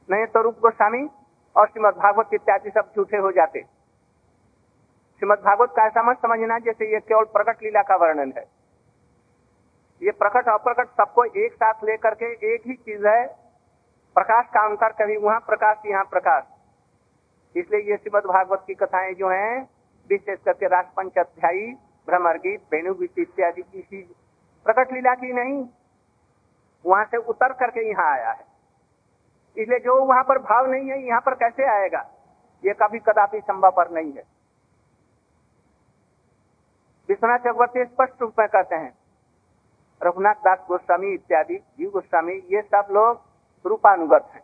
नहीं 0.09 0.25
तो 0.25 0.41
रूप 0.41 0.59
गोस्वामी 0.59 1.07
और 1.55 1.67
श्रीमद 1.67 1.93
भागवत 1.93 2.33
इत्यादि 2.33 2.69
सब 2.69 2.91
झूठे 2.95 3.17
हो 3.17 3.31
जाते। 3.31 3.61
श्रीमद 5.21 5.39
भागवत 5.39 5.73
का 5.75 5.85
ऐसा 5.85 6.03
मत 6.03 6.17
समझना 6.17 6.57
जैसे 6.59 6.91
ये 6.93 6.99
केवल 6.99 7.23
प्रकट 7.33 7.63
लीला 7.63 7.81
का 7.81 7.95
वर्णन 7.95 8.33
है। 8.37 8.43
ये 10.01 10.11
प्रकट 10.13 10.47
अप्रकट 10.49 10.87
सबको 10.91 11.23
एक 11.25 11.53
साथ 11.53 11.83
लेकर 11.83 12.13
के 12.13 12.31
एक 12.53 12.67
ही 12.67 12.73
चीज़ 12.75 13.07
है, 13.07 13.25
प्रकाश 14.15 14.45
का 14.45 14.65
अंतर 14.65 14.91
कभी 14.93 15.17
वहाँ 15.17 15.39
प्रकाश, 15.39 15.77
यहाँ 15.85 16.03
प्रकाश। 16.03 16.43
इसलिए 17.55 17.81
ये 17.81 17.97
श्रीमद 17.97 18.25
भागवत 18.25 18.63
की 18.67 18.73
कथाएँ 18.73 19.13
जो 19.13 19.29
हैं, 19.29 19.61
विशेष 20.09 20.39
करके 20.39 20.67
राजपंच 20.67 21.17
अध्यायी 21.17 21.71
भ्रमर 22.07 22.37
गीत 22.37 22.61
वेणु 22.73 22.93
गीत 22.93 23.19
इत्यादि 23.19 23.61
की 23.61 24.01
प्रकट 24.65 24.93
लीला 24.93 25.13
की 25.13 25.33
नहीं, 25.33 25.67
वहाँ 26.85 27.05
से 27.05 27.17
उतर 27.17 27.53
करके 27.53 27.89
यहाँ 27.89 28.11
आया 28.11 28.31
है। 28.31 28.45
इसलिए 29.57 29.79
जो 29.79 30.03
वहाँ 30.05 30.23
पर 30.23 30.37
भाव 30.37 30.65
नहीं 30.65 30.89
है, 30.89 31.07
यहाँ 31.07 31.21
पर 31.21 31.33
कैसे 31.33 31.65
आएगा? 31.65 32.09
ये 32.65 32.73
कभी 32.73 32.99
कदापि 32.99 33.41
संभव 33.41 33.71
पर 33.71 33.89
नहीं 33.89 34.13
है। 34.13 34.23
विश्वनाथ 37.09 37.37
चक्रवर्ती 37.37 37.85
स्पष्ट 37.85 38.21
रूप 38.21 38.33
में 38.39 38.47
कहते 38.47 38.75
हैं, 38.75 38.97
रघुनाथ 40.03 40.35
दास 40.35 40.65
गोस्वामी 40.67 41.13
इत्यादि, 41.13 41.57
जीव 41.77 41.89
गोस्वामी, 41.89 42.33
ये 42.33 42.61
सब 42.61 42.87
लोग 42.91 43.21
रूपानुगत 43.65 44.29
हैं। 44.33 44.43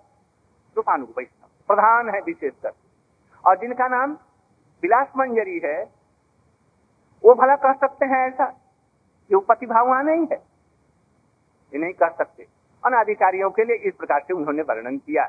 रूपानुग 0.78 1.14
वैष्णव, 1.18 1.50
प्रधान 1.68 2.10
है 2.10 2.22
विशेषकर। 2.22 2.72
और 3.46 3.58
जिनका 3.58 3.88
नाम 3.88 4.18
विलास 4.84 5.08
मंजरी 5.18 5.60
है, 5.60 5.84
वो 7.24 7.34
भला 7.34 7.56
कह 7.56 7.74
सकते 7.74 8.06
हैं 8.06 8.28
ऐसा? 8.28 8.59
ये 9.30 9.40
प्रतिभा 9.40 9.82
वहाँ 9.82 10.04
नहीं 10.04 10.26
है। 10.32 10.38
ये 11.74 11.78
नहीं 11.78 11.94
कह 11.94 12.10
सकते। 12.10 12.48
अनाधिकारियों 12.84 13.50
के 13.50 13.64
लिए 13.64 13.76
इस 13.88 13.96
प्रकार 13.96 14.20
से 14.20 14.34
उन्होंने 14.34 14.62
वर्णन 14.62 14.98
किया 14.98 15.26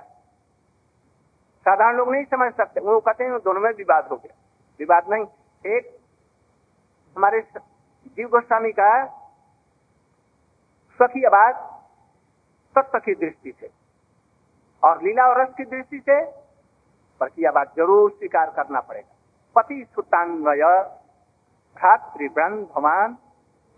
साधारण 1.67 1.97
लोग 1.97 2.13
नहीं 2.13 2.25
समझ 2.25 2.53
सकते। 2.53 2.81
वो 2.81 3.01
कहते 3.01 3.25
हैं, 3.25 3.39
दोनों 3.39 3.61
में 3.61 3.71
विवाद 3.71 4.07
हो 4.07 4.17
गया। 4.17 4.35
विवाद 4.81 5.11
नहीं। 5.11 5.25
एक, 5.67 5.99
हमारे 7.17 7.41
जीव 8.07 8.29
गोस्वामी 8.29 8.73
का 8.73 8.91
स्वकीय 11.01 11.27
आवाज़ 11.27 11.57
तत्व 12.75 12.99
की 12.99 13.15
दृष्टि 13.15 13.53
से 13.61 13.71
और 14.83 15.03
लीला 15.03 15.27
और 15.27 15.41
रस 15.41 15.55
की 15.57 15.65
दृष्टि 15.65 15.99
से 15.99 16.21
पर 17.21 17.27
आवाज़ 17.47 17.69
ज़रूर 17.77 18.11
स्वीकार 18.11 18.51
करना 18.51 18.81
पड़ेगा। 18.81 19.15
पति 19.57 19.85
सुतान्वय 19.95 20.63
भ्रातृवृंद 21.77 22.67
भवान 22.75 23.17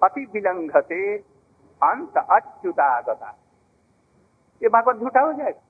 पति 0.02 0.24
विलंघते 0.32 1.16
अंत 1.82 2.16
अच्युतागता। 2.18 3.30
ये 4.62 4.68
भागवत 4.68 4.96
झूठा 4.96 5.20
हो 5.20 5.32
जाएगा। 5.32 5.60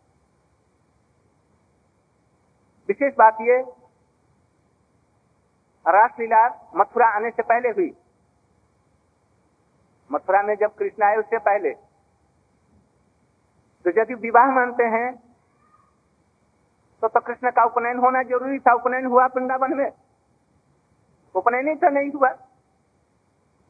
विशेष 2.88 3.14
बात 3.14 3.36
ये, 3.40 3.58
रासलीला 5.86 6.46
मथुरा 6.76 7.06
आने 7.06 7.30
से 7.30 7.42
पहले 7.42 7.68
हुई। 7.68 7.90
मथुरा 10.10 10.42
में 10.42 10.54
जब 10.56 10.74
कृष्ण 10.74 11.04
आए 11.04 11.16
उससे 11.16 11.38
पहले। 11.38 11.70
तो 13.84 13.90
यदि 14.00 14.14
विवाह 14.14 14.46
मानते 14.46 14.84
हैं 14.86 15.12
तो 17.02 17.08
तो 17.08 17.20
कृष्ण 17.20 17.50
का 17.50 17.64
उपनयन 17.64 17.98
होना 17.98 18.22
ज़रूरी 18.22 18.58
था। 18.58 18.72
उपनयन 18.74 19.06
हुआ 19.06 19.26
वृंदावन 19.26 19.74
में। 19.74 19.90
उपनयन 21.34 21.68
ही 21.68 21.74
तो 21.74 21.88
नहीं 21.88 22.10
हुआ। 22.10 22.28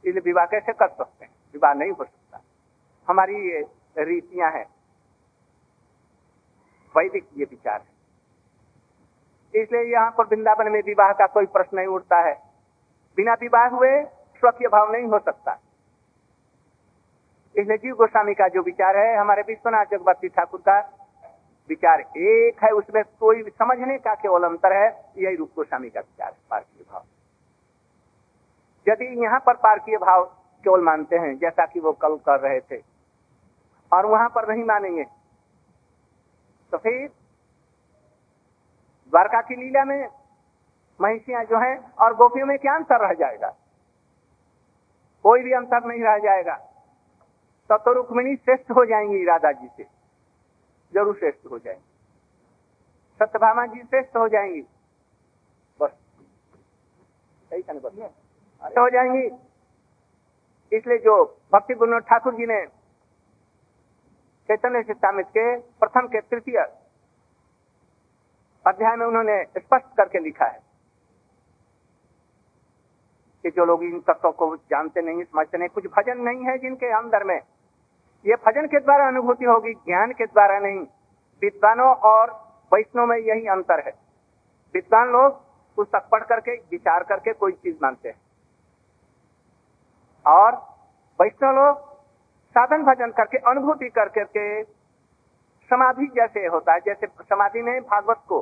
इसलिए 0.04 0.20
विवाह 0.20 0.44
कैसे 0.44 0.72
कर 0.72 0.88
सकते 0.88 1.24
हैं? 1.24 1.32
विवाह 1.52 1.74
नहीं 1.74 1.90
हो 1.90 2.04
सकता। 2.04 2.40
हमारी 3.08 3.62
रीतियाँ 3.98 4.52
हैं। 4.52 4.66
वैदिक 6.96 7.28
ये 7.36 7.44
विचार 7.44 7.80
है। 7.80 7.92
इसलिए 9.62 9.82
यहाँ 9.82 10.10
पर 10.10 10.24
वृंदावन 10.24 10.68
में 10.68 10.82
विवाह 10.82 11.12
का 11.12 11.26
कोई 11.26 11.46
प्रश्न 11.46 11.76
नहीं 11.76 11.86
उठता 11.86 12.18
है। 12.18 12.42
बिना 13.16 13.32
विवाह 13.32 13.68
हुए 13.68 14.04
स्वकीय 14.04 14.68
भाव 14.68 14.92
नहीं 14.92 15.06
हो 15.06 15.18
सकता। 15.18 15.60
इसलिए 17.58 17.76
जीव 17.76 17.94
गोस्वामी 17.94 18.34
का 18.34 18.48
जो 18.48 18.62
विचार 18.62 18.96
है, 18.96 19.16
हमारे 19.16 19.42
विश्वनाथ 19.42 19.84
जगवर्ती 19.84 20.28
ठाकुर 20.28 20.60
का 20.60 20.98
विचार 21.68 22.00
एक 22.00 22.64
है, 22.64 22.70
उसमें 22.70 23.02
कोई 23.20 23.42
समझने 23.42 23.98
का 23.98 24.14
केवल 24.14 24.44
अंतर 24.44 24.72
है, 24.72 25.10
यही 25.18 25.36
रूप 25.36 25.50
गोस्वामी 25.56 25.90
का 25.90 26.00
विचार 26.00 26.32
है। 26.52 26.81
यदि 28.86 29.06
यहाँ 29.22 29.38
पर 29.40 29.56
पार्कीय 29.58 29.96
भाव 29.98 30.24
केवल 30.64 30.80
मानते 30.84 31.16
हैं, 31.16 31.36
जैसा 31.38 31.66
कि 31.66 31.80
वो 31.80 31.92
कल 31.94 32.16
कर 32.26 32.40
रहे 32.40 32.60
थे, 32.60 32.80
और 33.92 34.06
वहाँ 34.06 34.28
पर 34.28 34.48
नहीं 34.48 34.64
मानेंगे 34.64 35.04
तो 36.72 36.78
फिर 36.78 37.08
द्वारका 39.12 39.40
की 39.42 39.56
लीला 39.56 39.84
में 39.84 40.08
महिषियाँ 41.00 41.42
जो 41.44 41.58
है 41.58 41.76
और 42.00 42.14
गोपियों 42.16 42.46
में 42.46 42.58
क्या 42.58 42.74
अंतर 42.74 43.06
रह 43.06 43.12
जाएगा? 43.14 43.48
कोई 45.24 45.42
भी 45.42 45.52
अंतर 45.52 45.84
नहीं 45.84 46.02
रह 46.02 46.18
जाएगा। 46.18 46.54
तब 47.70 47.82
तो 47.84 47.92
रुक्मिणी 47.92 48.34
श्रेष्ठ 48.36 48.70
हो 48.70 48.84
जाएँगी 48.86 49.24
राधा 49.24 49.52
जी 49.52 49.68
से। 49.68 49.84
ज़रूर 50.92 51.14
श्रेष्ठ 51.14 51.50
हो 51.50 51.58
जाएँगी। 51.58 51.82
सत्यभामा 53.20 53.66
जी 53.66 53.82
श्रेष्ठ 53.82 54.16
हो 54.16 54.28
जाएँगी। 54.28 54.60
बस। 55.80 55.90
सही 57.50 57.62
कहने 57.62 57.80
बस 57.80 57.92
हो 58.64 58.90
जाएँगी। 58.90 59.26
इसलिए 60.76 60.98
जो 60.98 61.40
भक्ति 61.54 61.74
गुरु 61.74 61.98
ठाकुर 61.98 62.34
जी 62.34 62.46
ने 62.46 62.66
चैतन्य 64.48 64.82
चित्तामित 64.82 65.26
के 65.26 65.56
प्रथम 65.56 66.00
के 66.00 66.20
तृतीय 66.20 66.56
अध्याय 68.66 68.96
में 68.96 69.06
उन्होंने 69.06 69.44
स्पष्ट 69.44 69.96
करके 69.96 70.18
लिखा 70.18 70.44
है 70.44 70.60
कि 73.42 73.50
जो 73.50 73.64
लोग 73.64 73.84
इन 73.84 74.00
तत्वों 74.00 74.32
को 74.32 74.56
जानते 74.56 75.02
नहीं, 75.02 75.22
समझते 75.22 75.58
नहीं, 75.58 75.68
कुछ 75.68 75.86
भजन 75.86 76.18
नहीं 76.18 76.44
है 76.44 76.58
जिनके 76.58 76.86
अंदर 76.86 77.24
में। 77.24 77.40
ये 78.26 78.34
भजन 78.34 78.66
के 78.66 78.80
द्वारा 78.80 79.08
अनुभूति 79.08 79.44
होगी, 79.44 79.74
ज्ञान 79.74 80.12
के 80.12 80.26
द्वारा 80.26 80.58
नहीं। 80.58 80.80
विद्वानों 81.42 81.94
और 81.94 82.30
वैष्णव 82.74 83.06
में 83.06 83.18
यही 83.18 83.46
अंतर 83.46 83.86
है। 83.86 83.92
विद्वान 84.74 85.08
लोग 85.08 85.32
पुस्तक 85.76 86.08
पढ़ 86.12 86.24
करके, 86.24 86.56
विचार 86.56 87.02
करके 87.02 87.32
कोई 87.32 87.52
चीज़ 87.52 87.76
मानते 87.82 88.08
हैं। 88.08 88.21
और 90.26 90.54
वैष्णव 91.20 91.52
लोग 91.52 91.90
साधन 92.54 92.82
भजन 92.82 93.10
करके, 93.10 93.38
अनुभूति 93.50 93.88
कर 93.88 94.08
करके 94.08 94.62
समाधि 95.70 96.06
जैसे 96.06 96.46
होता 96.46 96.72
है, 96.72 96.80
जैसे 96.80 97.06
समाधि 97.06 97.62
में 97.62 97.80
भागवत 97.82 98.22
को 98.28 98.38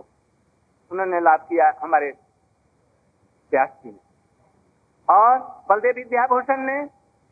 उन्होंने 0.90 1.20
लाभ 1.20 1.40
किया 1.40 1.72
हमारे 1.82 2.10
व्यास 3.52 3.68
जी 3.84 3.90
ने। 3.90 3.98
और 5.08 5.38
बलदेव 5.68 5.94
विद्याभूषण 5.96 6.60
ने 6.60 6.86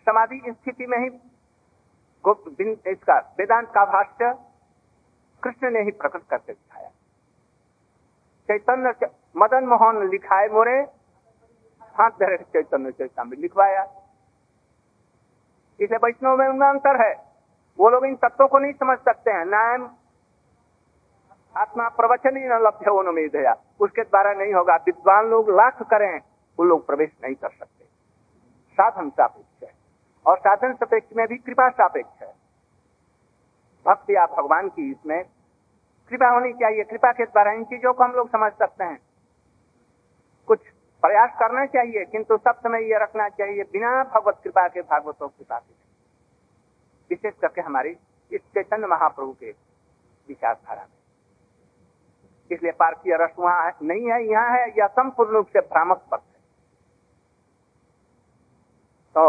समाधि 0.06 0.42
स्थिति 0.48 0.86
में 0.86 0.98
ही 0.98 1.08
इसका 2.86 3.18
वेदांत 3.38 3.68
का 3.68 3.84
भाष्य 3.84 4.32
कृष्ण 5.42 5.70
ने 5.70 5.80
ही 5.80 5.90
प्रकट 5.90 6.22
करके 6.30 6.52
दिखाया। 6.52 6.88
चैतन्य 8.48 9.10
मदन 9.36 9.64
मोहन 9.64 10.08
लिखाए 10.08 10.48
मोरे, 10.48 10.78
हाथ 11.96 12.10
धरे 12.10 12.36
चैतन्य 12.36 12.90
चैतन्य 12.90 13.36
लिखवाया। 13.36 13.82
इसलिए 15.80 15.98
वैष्णव 16.04 16.36
में 16.36 16.48
उनका 16.48 16.68
अंतर 16.68 17.06
है। 17.06 17.14
वो 17.78 17.90
लोग 17.90 18.04
इन 18.04 18.16
तत्वों 18.16 18.48
को 18.48 18.58
नहीं 18.58 18.72
समझ 18.72 18.98
सकते 18.98 19.30
हैं। 19.30 19.44
नाम 19.44 19.90
आत्मा 21.56 21.88
प्रवचन 21.88 22.36
ही 22.36 22.44
न 22.44 22.52
लभ्य 22.52 22.90
उन्मेद 22.90 23.36
है 23.36 23.54
उसके 23.80 24.02
द्वारा 24.02 24.32
नहीं 24.32 24.54
होगा। 24.54 24.76
विद्वान 24.76 25.26
लोग 25.26 25.50
लाख 25.50 25.82
करें, 25.82 26.18
वो 26.58 26.64
लोग 26.64 26.86
प्रवेश 26.86 27.10
नहीं 27.24 27.34
कर 27.34 27.48
सकते। 27.48 27.84
साधन 28.72 29.10
सापेक्ष 29.10 29.62
है। 29.62 29.74
और 30.26 30.38
साधन 30.38 30.72
सापेक्ष 30.72 31.08
में 31.16 31.26
भी 31.26 31.36
कृपा 31.36 31.68
सापेक्ष 31.68 32.22
है। 32.22 32.34
भक्ति 33.86 34.16
या 34.16 34.26
भगवान 34.26 34.68
की 34.68 34.90
इसमें। 34.90 35.24
कृपा 36.08 36.28
होनी 36.28 36.52
चाहिए। 36.52 36.84
कृपा 36.84 37.12
के 37.12 37.24
द्वारा 37.24 37.52
इन 37.52 37.64
चीज़ों 37.64 37.92
को 37.92 38.04
हम 38.04 38.12
लोग 38.12 38.28
समझ 38.28 38.52
सकते 38.52 38.84
हैं। 38.84 39.07
प्रयास 41.02 41.30
करना 41.40 41.64
चाहिए, 41.68 42.04
किंतु 42.04 42.36
सब 42.38 42.58
समय 42.58 42.82
ये 42.84 42.98
रखना 43.02 43.28
चाहिए, 43.30 43.62
बिना 43.64 44.02
भगवत 44.04 44.40
कृपा 44.44 44.66
के, 44.68 44.80
भागवतों 44.82 45.28
कृपा 45.28 45.58
के 45.58 45.74
विशेष 47.10 47.34
करके 47.42 47.60
हमारी 47.60 47.90
इस 48.32 48.40
चैतन्य 48.54 48.86
महाप्रभु 48.86 49.32
के 49.32 49.50
विचारधारा 50.28 50.82
में। 50.82 50.96
इसलिए 52.50 52.72
पार्थिव 52.72 53.16
रस 53.20 53.34
वहाँ 53.38 53.70
नहीं 53.82 54.10
है, 54.10 54.22
यहाँ 54.24 54.50
है 54.50 54.68
यह 54.78 54.86
संपूर्ण 54.88 55.32
रूप 55.32 55.46
से 55.46 55.60
भ्रामक 55.62 56.02
पथ 56.12 56.18
है। 56.18 56.40
तो 59.16 59.24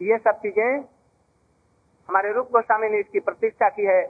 ये 0.00 0.18
सब 0.18 0.38
चीज़ें 0.38 0.78
हमारे 2.08 2.32
रूप 2.32 2.50
गोस्वामी 2.52 2.88
ने 2.88 2.98
इसकी 3.00 3.20
प्रतिष्ठा 3.20 3.68
की 3.68 3.86
है। 3.86 4.02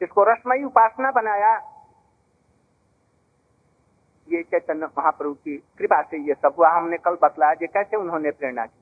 इसको 0.00 0.24
रसमयी 0.24 0.64
उपासना 0.64 1.10
बनाया 1.12 1.56
ये 4.30 4.42
चैतन्य 4.44 4.86
महाप्रभु 4.98 5.32
की 5.34 5.56
कृपा 5.78 6.00
से 6.02 6.18
ये 6.28 6.34
सब 6.34 6.54
हुआ। 6.58 6.70
हमने 6.70 6.96
कल 6.98 7.16
बतलाया 7.22 7.54
कि 7.54 7.66
कैसे 7.68 7.96
उन्होंने 7.96 8.30
प्रेरणा 8.32 8.66
की 8.66 8.78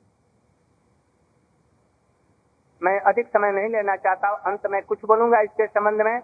मैं 2.82 2.98
अधिक 3.02 3.28
समय 3.28 3.52
नहीं 3.52 3.68
लेना 3.68 3.94
चाहता, 3.96 4.28
अंत 4.28 4.66
में 4.66 4.82
कुछ 4.84 5.04
बोलूँगा 5.04 5.40
इसके 5.40 5.66
संबंध 5.66 6.02
में, 6.02 6.20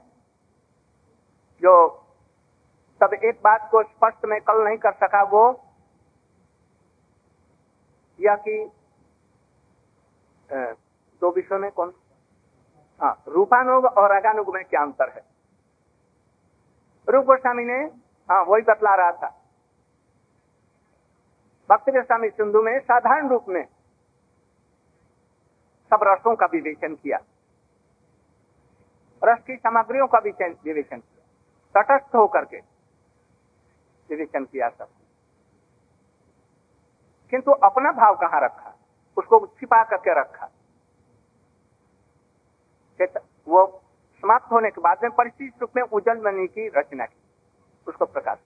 जो 1.62 1.72
तब 3.00 3.14
एक 3.14 3.40
बात 3.44 3.68
को 3.70 3.82
स्पष्ट 3.82 4.26
में 4.26 4.40
कल 4.40 4.62
नहीं 4.64 4.76
कर 4.78 4.92
सका, 4.94 5.22
वो 5.24 5.42
या 8.18 8.34
कि 8.38 8.58
दो 11.22 11.30
विषयों 11.30 11.58
में 11.58 11.70
कौन? 11.72 11.92
हाँ 13.00 13.14
रूपानुग 13.28 13.84
और 13.86 14.12
रागानुग 14.12 14.54
में 14.54 14.64
क्या 14.64 14.82
अंतर 14.82 15.08
है? 15.08 15.22
रूप 17.08 17.24
गोस्वामी 17.24 17.64
ने 17.64 17.84
हाँ 18.30 18.44
वही 18.44 18.62
बतला 18.62 18.94
रहा 18.94 19.12
था। 19.12 19.28
भक्ति 21.70 21.92
स्वामी 21.96 22.28
सिंधु 22.30 22.62
में 22.62 22.78
साधारण 22.80 23.28
रूप 23.28 23.44
में 23.48 23.64
सब 25.90 26.00
रसों 26.02 26.36
का 26.36 26.46
विवेचन 26.46 26.94
किया। 26.94 27.18
रस 29.24 29.42
की 29.46 29.56
सामग्रियों 29.56 30.06
का 30.06 30.18
विवेचन 30.18 30.98
किया। 30.98 31.24
तटस्थ 31.74 32.14
होकर 32.14 32.44
के 32.44 32.56
विवेचन 34.10 34.44
किया 34.44 34.68
सब। 34.68 34.88
किंतु 37.30 37.50
अपना 37.50 37.92
भाव 37.92 38.14
कहाँ 38.16 38.40
रखा? 38.40 38.76
उसको 39.16 39.46
छिपा 39.46 39.84
करके 39.84 40.20
रखा। 40.20 40.50
वो 43.48 43.82
समाप्त 44.14 44.52
होने 44.52 44.70
के 44.70 44.80
बाद 44.80 44.98
में 45.02 45.12
परिस्थिति 45.12 45.58
रूप 45.60 45.70
में 45.76 45.82
उज्जवल 45.82 46.20
मनी 46.24 46.46
की 46.46 46.68
रचना 46.68 47.06
की। 47.06 47.23
उसको 47.88 48.04
प्रकाश 48.04 48.38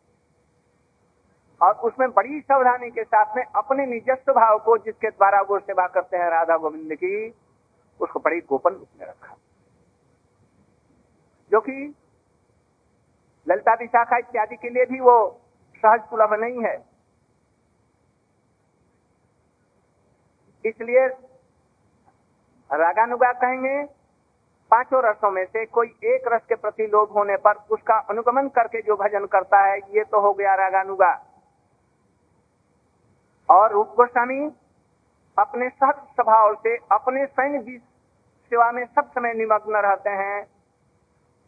और 1.61 1.75
उसमें 1.75 2.11
बड़ी 2.11 2.41
सावधानी 2.41 2.91
के 2.91 3.05
साथ 3.05 3.37
में 3.37 3.45
अपने 3.45 3.87
निजस्व 3.87 4.33
भाव 4.33 4.59
को 4.59 4.77
जिसके 4.79 5.11
द्वारा 5.11 5.41
वो 5.41 5.59
सेवा 5.59 5.87
करते 5.87 6.17
हैं 6.17 6.29
राधा 6.31 6.57
गोविंद 6.57 6.95
की, 6.95 7.35
उसको 8.01 8.21
बड़ी 8.21 8.41
गोपन 8.41 8.75
रूप 8.75 8.89
में 9.01 9.07
रखा। 9.07 9.37
जो 11.53 11.61
कि 11.61 11.95
ललिता 13.47 13.75
विशाखा 13.75 14.17
इत्यादि 14.17 14.57
के 14.57 14.69
लिए 14.69 14.85
भी 14.85 15.01
वो 15.01 15.17
सहज 15.77 16.01
सुलभ 16.01 16.35
नहीं 16.35 16.65
है। 16.65 16.77
इसलिए 20.65 21.07
रागानुगा 22.71 23.33
कहेंगे 23.33 23.98
पाँचों 24.71 25.03
रसों 25.03 25.31
में 25.31 25.45
से 25.45 25.65
कोई 25.67 25.87
एक 26.07 26.29
रस 26.29 26.43
के 26.49 26.55
प्रति 26.55 26.87
लोभ 26.87 27.13
होने 27.13 27.37
पर 27.37 27.65
उसका 27.71 27.95
अनुगमन 28.11 28.49
करके 28.49 28.83
जो 28.83 28.97
भजन 28.97 29.27
करता 29.27 29.61
है, 29.63 29.79
ये 29.79 30.05
तो 30.05 30.21
हो 30.21 30.33
गया 30.33 30.55
रागानुगा। 30.55 31.13
और 33.49 33.73
रूप 33.73 33.95
गोस्वामी 33.97 34.41
अपने 35.37 35.69
सहज 35.69 35.95
स्वभाव 35.95 36.55
से, 36.55 36.77
अपने 36.93 37.25
सैन्य 37.27 37.59
भी 37.59 37.79
सेवा 37.79 38.71
में 38.73 38.85
सब 38.87 39.11
समय 39.11 39.33
निमग्न 39.35 39.77
रहते 39.77 40.11
हैं। 40.11 40.47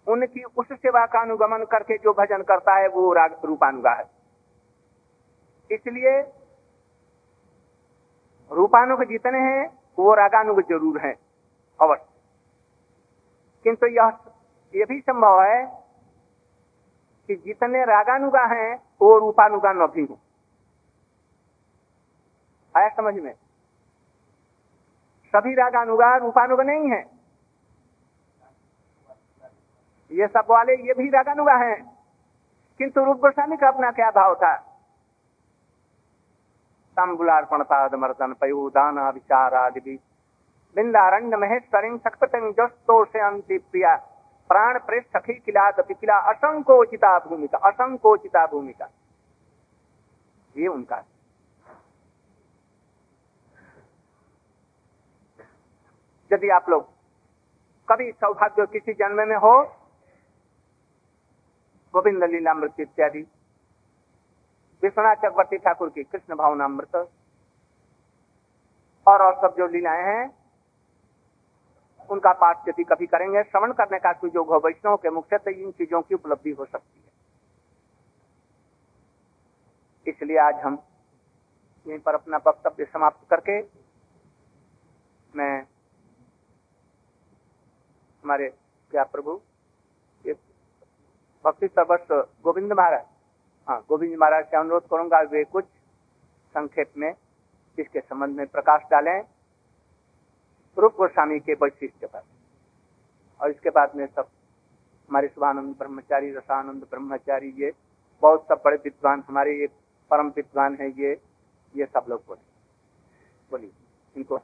उनकी 0.06 0.42
उस 0.42 0.66
सेवा 0.66 1.04
का 1.06 1.20
अनुगमन 1.20 1.64
करके 1.64 1.96
जो 1.98 2.12
भजन 2.12 2.42
करता 2.42 2.76
है, 2.76 2.88
वो 2.88 3.12
राग 3.12 3.37
रूपानुगा 3.44 3.92
है। 3.92 4.04
इसलिए 5.70 6.20
रूपानुग 8.50 9.04
जितने 9.04 9.38
हैं, 9.38 9.66
वो 9.98 10.14
रागानुग 10.14 10.61
ज़रूर 10.62 11.00
हैं, 11.00 11.14
अवश्य। 11.80 12.10
किंतु 13.64 13.87
यह 13.87 14.12
यह 14.75 14.87
भी 14.88 15.01
संभव 15.01 15.42
है 15.42 15.66
कि 17.27 17.37
जितने 17.37 17.85
रागानुगा 17.85 18.44
हैं, 18.44 18.83
वो 19.03 19.18
रूपानुगा 19.18 19.73
न 19.73 19.87
भी 19.87 20.05
हो। 20.05 20.18
आया 22.77 22.88
समझ 22.88 23.14
में? 23.14 23.35
सभी 25.27 25.55
रागानुगा, 25.55 26.16
रूपानुगा 26.16 26.62
नहीं 26.62 26.90
है। 26.90 27.11
ये 30.12 30.27
सब 30.27 30.46
वाले, 30.51 30.73
ये 30.73 30.94
भी 30.94 31.09
रागानुगा 31.09 31.55
हैं। 31.55 31.99
किंतु 32.79 33.05
रूप 33.05 33.16
गोस्वामी 33.16 33.57
का 33.57 33.68
अपना 33.68 33.90
क्या 33.90 34.11
भाव 34.11 34.35
था? 34.35 34.57
तांबुलार्पण 36.96 37.62
पाद 37.62 37.94
मर्दन, 37.94 38.33
पयोदान 38.33 38.99
विचार 38.99 39.55
आदि 39.55 40.01
बिंदारण्य 40.76 41.37
महेश्वरी 41.37 41.88
अंति 43.20 43.59
प्रिया 43.61 43.94
प्राण 44.50 44.78
प्रेस 44.78 45.04
सखी 45.06 45.35
किला 45.35 45.70
किला 45.70 46.16
असंकोचिता 46.30 47.18
भूमिका 47.18 47.59
असंकोचिता 47.68 48.46
भूमिका 48.46 48.88
ये 50.56 50.66
उनका। 50.66 51.02
यदि 56.30 56.48
आप 56.50 56.68
लोग 56.68 56.88
कभी 57.88 58.11
सौभाग्य 58.12 58.66
किसी 58.66 58.92
जन्म 58.92 59.28
में 59.28 59.37
हो 59.37 59.52
गोविंद 61.94 62.24
लीलामृत 62.24 62.80
इत्यादि, 62.80 63.20
विश्वनाथ 64.83 65.16
चक्रवर्ती 65.16 65.59
ठाकुर 65.59 65.88
की 65.88 66.02
कृष्ण 66.02 66.35
भावनामृत, 66.35 66.96
और 69.06 69.22
और 69.22 69.35
सब 69.35 69.56
जो 69.56 69.66
लीलाएँ 69.66 70.04
हैं 70.04 70.39
उनका 72.11 72.33
पाठ 72.35 72.68
यदि 72.68 72.85
कभी 72.85 73.07
करेंगे, 73.07 73.42
श्रवण 73.44 73.73
करने 73.73 73.99
का 73.99 74.12
सुयोग 74.14 74.49
हो, 74.49 74.59
वैष्णव 74.64 74.96
के 74.96 75.11
मुख्यतः 75.11 75.51
इन 75.53 75.70
चीज़ों 75.73 76.01
की 76.03 76.14
उपलब्धि 76.14 76.51
हो 76.51 76.64
सकती 76.64 76.99
है। 76.99 77.09
इसलिए 80.07 80.38
आज 80.40 80.55
हम 80.64 80.79
यहीं 81.87 81.99
पर 82.01 82.14
अपना 82.14 82.37
वक्तव्य 82.46 82.85
समाप्त 82.87 83.29
करके 83.31 83.61
मैं 85.35 85.53
हमारे 88.25 88.49
क्या 88.92 89.05
प्रभु 89.07 89.40
भक्ति 91.44 91.66
सर्वस्व 91.68 92.14
गोविंद 92.44 92.73
महाराज 92.73 93.05
हाँ 93.68 93.79
गोविंद 93.88 94.16
महाराज 94.20 94.44
से 94.44 94.57
अनुरोध 94.57 94.88
करूँगा 94.90 95.20
वे 95.31 95.42
कुछ 95.53 95.64
संक्षेप 96.55 96.92
में 96.96 97.12
इसके 97.79 98.01
संबंध 98.01 98.37
में 98.37 98.46
प्रकाश 98.49 98.83
डालें। 98.90 99.20
रूप 100.78 100.94
गोस्वामी 100.96 101.40
के 101.40 101.52
वैशिष्ट 101.52 102.04
पर। 102.04 102.22
और 103.40 103.50
इसके 103.50 103.70
बाद 103.70 103.92
में 103.96 104.06
सब 104.06 104.28
हमारे 105.11 105.28
शुभानंद 105.28 105.76
ब्रह्मचारी, 105.78 106.35
रसानंद 106.35 106.83
ब्रह्मचारी, 106.83 107.48
ये 107.48 107.72
बहुत 108.22 108.44
सब 108.48 108.62
बड़े 108.64 108.76
विद्वान, 108.76 109.24
हमारे 109.28 109.52
ये 109.52 109.66
परम 110.11 110.28
विद्वान 110.28 110.74
है, 110.80 110.90
ये 110.90 111.22
ये 111.76 111.85
सब 111.85 112.04
लोग 112.09 112.22
बोले। 112.26 112.40
बोलिए, 113.50 113.70
इनको। 114.16 114.40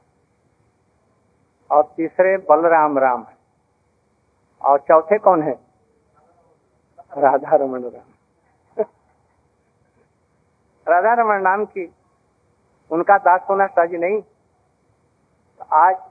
और 1.71 1.93
तीसरे, 1.97 2.37
बलराम 2.37 2.99
राम 2.99 3.23
है। 3.23 3.37
और 4.61 4.79
चौथे 4.79 5.17
कौन 5.17 5.41
है? 5.41 5.53
राधा 7.17 7.55
रमन 7.55 7.83
राम। 7.83 8.05
राधा 10.87 11.13
रमन 11.13 11.41
नाम 11.41 11.65
की, 11.65 11.93
उनका 12.91 13.17
दास 13.17 13.41
होना 13.49 13.67
सहज 13.67 13.95
नहीं। 13.95 14.21
तो 15.59 15.65
आज 15.65 16.06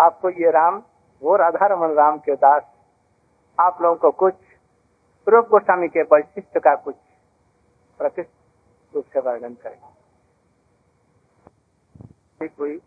आपको 0.00 0.30
ये 0.30 0.50
राम, 0.50 0.82
वो 1.22 1.36
राधा 1.36 1.66
रमन 1.66 1.94
राम 1.94 2.18
के 2.18 2.34
दास। 2.34 2.62
आप 3.60 3.78
लोगों 3.82 3.96
को 3.96 4.10
कुछ, 4.10 4.34
रूप 5.28 5.48
गोस्वामी 5.48 5.88
के 5.88 6.02
वैशिष्ट 6.02 6.58
का 6.58 6.74
कुछ 6.74 6.94
प्रतिष्ठ 7.98 8.30
रूप 8.94 9.04
से 9.04 9.20
वर्णन 9.20 9.54
करेंगे 9.54 9.94
कोई 12.48 12.80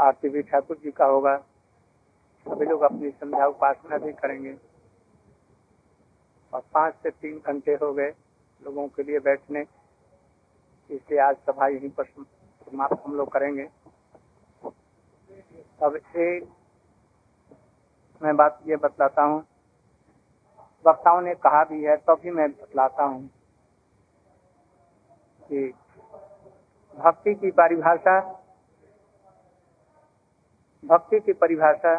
आरती 0.00 0.28
भी 0.28 0.42
ठाकुर 0.42 0.76
जी 0.76 0.90
का 0.90 1.04
होगा। 1.04 1.36
सभी 2.46 2.66
लोग 2.66 2.80
अपनी 2.80 3.10
संध्या 3.10 3.46
उपासना 3.46 3.98
भी 3.98 4.12
करेंगे। 4.12 4.56
और 6.52 6.62
पाँच 6.74 6.94
से 6.94 7.10
तीन 7.10 7.40
घंटे 7.46 7.72
हो 7.74 7.92
गए 7.92 8.10
लोगों 8.64 8.88
के 8.88 9.02
लिए 9.02 9.18
बैठने। 9.18 9.60
इसलिए 10.90 11.18
आज 11.20 11.36
सभा 11.36 11.66
यहीं 11.66 11.90
पर 11.90 12.04
समाप्त 12.04 13.02
हम 13.06 13.14
लोग 13.14 13.32
करेंगे। 13.32 13.68
अब 15.80 15.96
एक 15.96 16.48
मैं 18.20 18.34
बात 18.36 18.58
ये 18.66 18.76
बतलाता 18.76 19.22
हूँ। 19.22 19.40
वक्ताओं 20.84 21.20
ने 21.20 21.34
कहा 21.36 21.62
भी 21.64 21.82
है 21.84 21.96
तो 21.96 22.14
भी 22.16 22.30
मैं 22.30 22.48
बतलाता 22.50 23.04
हूँ 23.04 23.26
कि 25.42 25.66
भक्ति 26.96 27.34
की 27.34 27.50
परिभाषा, 27.50 28.20
भक्ति 30.84 31.20
की 31.20 31.32
परिभाषा 31.34 31.98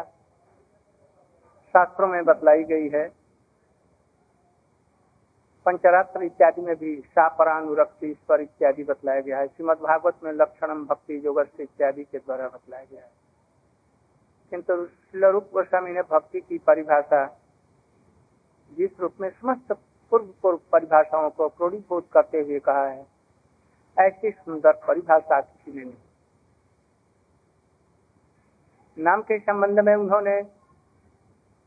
शास्त्रों 1.74 2.08
में 2.08 2.24
बतलाई 2.24 2.64
गई 2.64 2.88
है। 2.88 3.06
पंचरात्र 5.66 6.22
इत्यादि 6.22 6.62
में 6.62 6.74
भी 6.76 6.94
सापरानुरक्ति 7.08 8.10
ईश्वर 8.10 8.40
इत्यादि 8.40 8.84
बतलाया 8.84 9.20
गया 9.20 9.38
है। 9.38 9.46
श्रीमद 9.46 9.78
भागवत 9.78 10.20
में 10.24 10.32
लक्षणम 10.32 10.84
भक्ति, 10.86 11.20
योगस्थ 11.26 11.60
इत्यादि 11.60 12.04
के 12.04 12.18
द्वारा 12.18 12.48
बतलाया 12.48 12.84
गया 12.84 13.00
है। 13.00 13.27
किंतु 14.52 14.84
शिलरूप 14.86 15.50
गोस्वामी 15.52 15.90
ने 15.92 16.02
भक्ति 16.10 16.40
की 16.40 16.58
परिभाषा, 16.58 17.24
जिस 18.70 19.00
रूप 19.00 19.14
में 19.20 19.30
समस्त 19.30 19.72
पूर्व 20.12 20.26
पूर्व 20.42 20.58
परिभाषाओं 20.72 21.30
को 21.30 21.48
क्रोड़ीभूत 21.48 22.06
करते 22.12 22.38
हुए 22.40 22.58
कहा 22.58 22.86
है, 22.86 23.06
ऐसी 23.96 24.30
सुंदर 24.30 24.72
परिभाषा 24.86 25.40
किसी 25.40 25.72
ने 25.72 25.84
नहीं। 25.84 25.96
नाम 28.96 29.22
के 29.22 29.38
संबंध 29.38 29.80
में 29.80 29.94
उन्होंने 29.94 30.40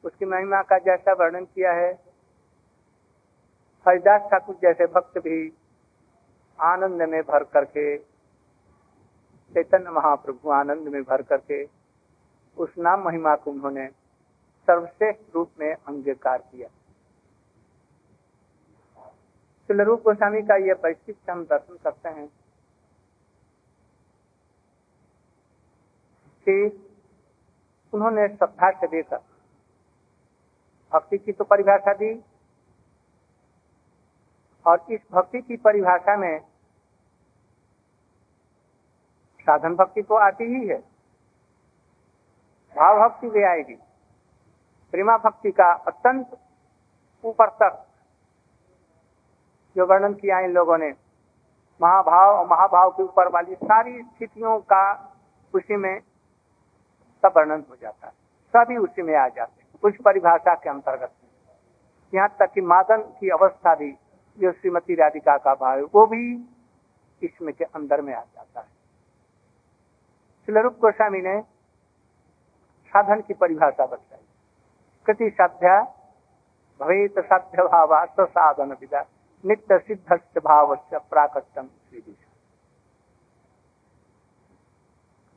उसकी 0.04 0.26
महिमा 0.26 0.62
का 0.62 0.78
जैसा 0.80 1.14
वर्णन 1.14 1.46
किया 1.46 1.72
है, 1.74 1.92
हरिदास 3.86 4.22
ठाकुर 4.32 4.56
जैसे 4.62 4.86
भक्त 4.86 5.18
भी 5.18 5.38
आनंद 6.60 7.02
में 7.04 7.22
भर 7.24 7.44
करके, 7.54 7.98
चैतन्य 9.56 9.90
महाप्रभु 9.92 10.50
आनंद 10.52 10.88
में 10.88 11.02
भर 11.04 11.22
करके 11.22 11.64
उस 12.62 12.78
नाम 12.78 13.04
महिमा 13.04 13.36
को 13.36 13.52
उन्होंने 13.52 13.88
सर्वश्रेष्ठ 14.68 15.36
रूप 15.36 15.52
में 15.60 15.74
अंगीकार 15.74 16.38
किया। 16.42 16.68
रूप 19.70 20.02
गोस्वामी 20.04 20.42
का 20.42 20.56
यह 20.58 20.74
परिस्थिति 20.74 21.32
हम 21.32 21.44
दर्शन 21.44 21.78
करते 21.84 22.10
हैं 22.10 22.28
कि 26.48 26.56
उन्होंने 27.94 28.28
श्रद्धा 28.28 28.70
से 28.72 28.88
देखा, 28.88 29.18
भक्ति 30.92 31.18
की 31.18 31.32
तो 31.32 31.44
परिभाषा 31.44 31.94
दी, 31.94 32.14
और 34.66 34.86
इस 34.92 35.02
भक्ति 35.12 35.42
की 35.42 35.58
परिभाषा 35.58 36.18
में 36.18 36.40
साधन 39.48 39.76
भक्ति 39.76 40.02
तो 40.02 40.16
आती 40.20 40.44
ही 40.46 40.68
है। 40.68 40.91
भाव 42.82 43.00
भक्ति 43.00 43.30
भी 43.30 43.44
आएगी। 43.44 43.74
प्रेमा 44.94 45.18
भक्ति 45.18 45.52
का 45.52 45.74
अत्यंत 45.74 46.38
ऊपर 47.24 47.50
तक 47.50 47.86
जो 49.76 49.86
वर्णन 49.86 50.14
किया 50.14 50.40
इन 50.40 50.52
लोगों 50.52 50.78
ने, 50.78 50.90
महाभाव 51.82 52.36
और 52.36 52.48
महाभाव 52.48 52.90
के 52.90 53.04
ऊपर 53.04 53.28
वाली 53.28 53.56
सारी 53.56 54.02
स्थितियों 54.02 54.60
का 54.60 55.14
उसी 55.54 55.76
में 55.76 56.00
सब 57.22 57.34
वर्णन 57.38 57.64
हो 57.70 57.76
जाता 57.82 58.08
है। 58.08 58.14
सभी 58.54 58.78
उसी 58.78 59.02
में 59.02 59.16
आ 59.16 59.28
जाते 59.28 59.62
हैं, 59.62 59.70
उस 59.84 59.94
परिभाषा 60.06 60.56
के 60.56 60.70
अंतर्गत। 60.70 61.12
यहाँ 62.14 62.36
तक 62.40 62.52
कि 62.54 62.62
मादन 62.62 62.98
की 62.98 63.30
अवस्था 63.30 63.76
भी, 63.76 63.92
जो 64.40 64.52
श्रीमती 64.52 64.96
राधिका 64.96 65.38
का 65.38 65.54
भाव 65.54 65.78
है, 65.78 65.84
वो 65.84 66.06
भी 66.06 66.50
इसमें 67.24 67.54
के 67.54 67.64
अंदर 67.64 68.02
में 68.02 68.14
आ 68.14 68.22
जाता 68.22 68.60
है। 68.60 68.68
शिलरूप 70.46 70.78
गोस्वामी 70.80 71.22
ने 71.22 71.61
साधन 72.92 73.22
की 73.22 73.34
परिभाषा 73.34 73.86
बताई। 73.86 74.26
कृति 75.06 75.30
साध्या, 75.30 75.82
भवेत 76.82 77.20
साध्य 77.20 77.64
भाव 77.64 78.08
साधन 78.26 78.78
विदा। 78.82 79.06
नित्य 79.46 79.80
सिद्ध 79.80 80.42
भाव 80.44 80.76
से 80.76 80.98
प्राकटम 80.98 81.68
श्री 81.68 82.18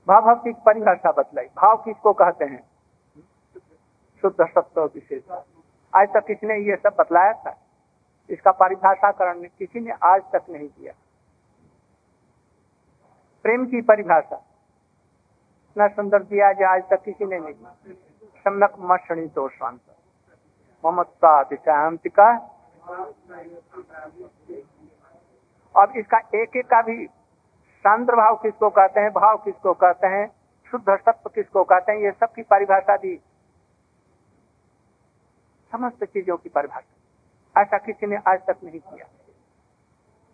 भाव 0.09 0.35
की 0.35 0.53
परिभाषा 0.53 1.13
बतलाई। 1.13 1.45
भाव 1.45 1.77
किसको 1.77 2.13
कहते 2.13 2.45
हैं? 2.45 2.63
शुद्ध 4.21 4.47
सत्व 4.47 4.85
विशेष। 4.85 5.23
आज 5.97 6.09
तक 6.15 6.27
किसने 6.27 6.55
ये 6.55 6.77
सब 6.77 6.97
बतलाया 6.99 7.33
था? 7.33 7.59
इसका 8.31 8.51
परिभाषाकरण 8.51 9.43
किसी 9.59 9.81
ने 9.81 9.91
आज 9.91 10.23
तक 10.23 10.43
नहीं 10.51 10.69
किया। 10.69 10.93
प्रेम 13.43 13.67
की 13.67 13.83
परिभाषा। 13.83 14.54
इतना 15.77 15.87
सुंदर 15.89 16.23
दिया 16.23 16.53
जो 16.53 16.67
आज 16.69 16.83
तक 16.91 17.03
किसी 17.05 17.25
ने 17.25 17.39
नहीं 17.39 17.55
सम्यक 18.47 18.75
मणी 18.79 19.27
तो 19.27 19.49
शांत। 19.49 19.81
ममता 20.85 21.43
दिशांतिका 21.43 22.27
अब 25.75 25.93
इसका 25.97 26.19
एक 26.35 26.57
एक 26.57 26.67
का 26.67 26.81
भी 26.83 27.07
सांद्र 27.85 28.17
भाव 28.17 28.37
किसको 28.37 28.71
कहते 28.71 29.01
हैं, 29.01 29.11
भाव 29.11 29.37
किसको 29.37 29.73
कहते 29.75 30.07
हैं, 30.07 30.27
शुद्ध 30.73 30.97
सत्व 30.97 31.31
किसको 31.35 31.65
कहते 31.65 31.93
हैं, 31.93 31.99
ये 31.99 32.11
सब 32.11 32.33
की 32.33 32.43
परिभाषा 32.43 32.97
दी। 32.97 33.17
समस्त 35.73 36.05
चीज़ों 36.05 36.37
की 36.37 36.49
परिभाषा। 36.49 37.63
ऐसा 37.63 37.79
किसी 37.79 38.07
ने 38.07 38.17
आज 38.17 38.41
तक 38.47 38.57
नहीं 38.65 38.81
किया। 38.81 39.07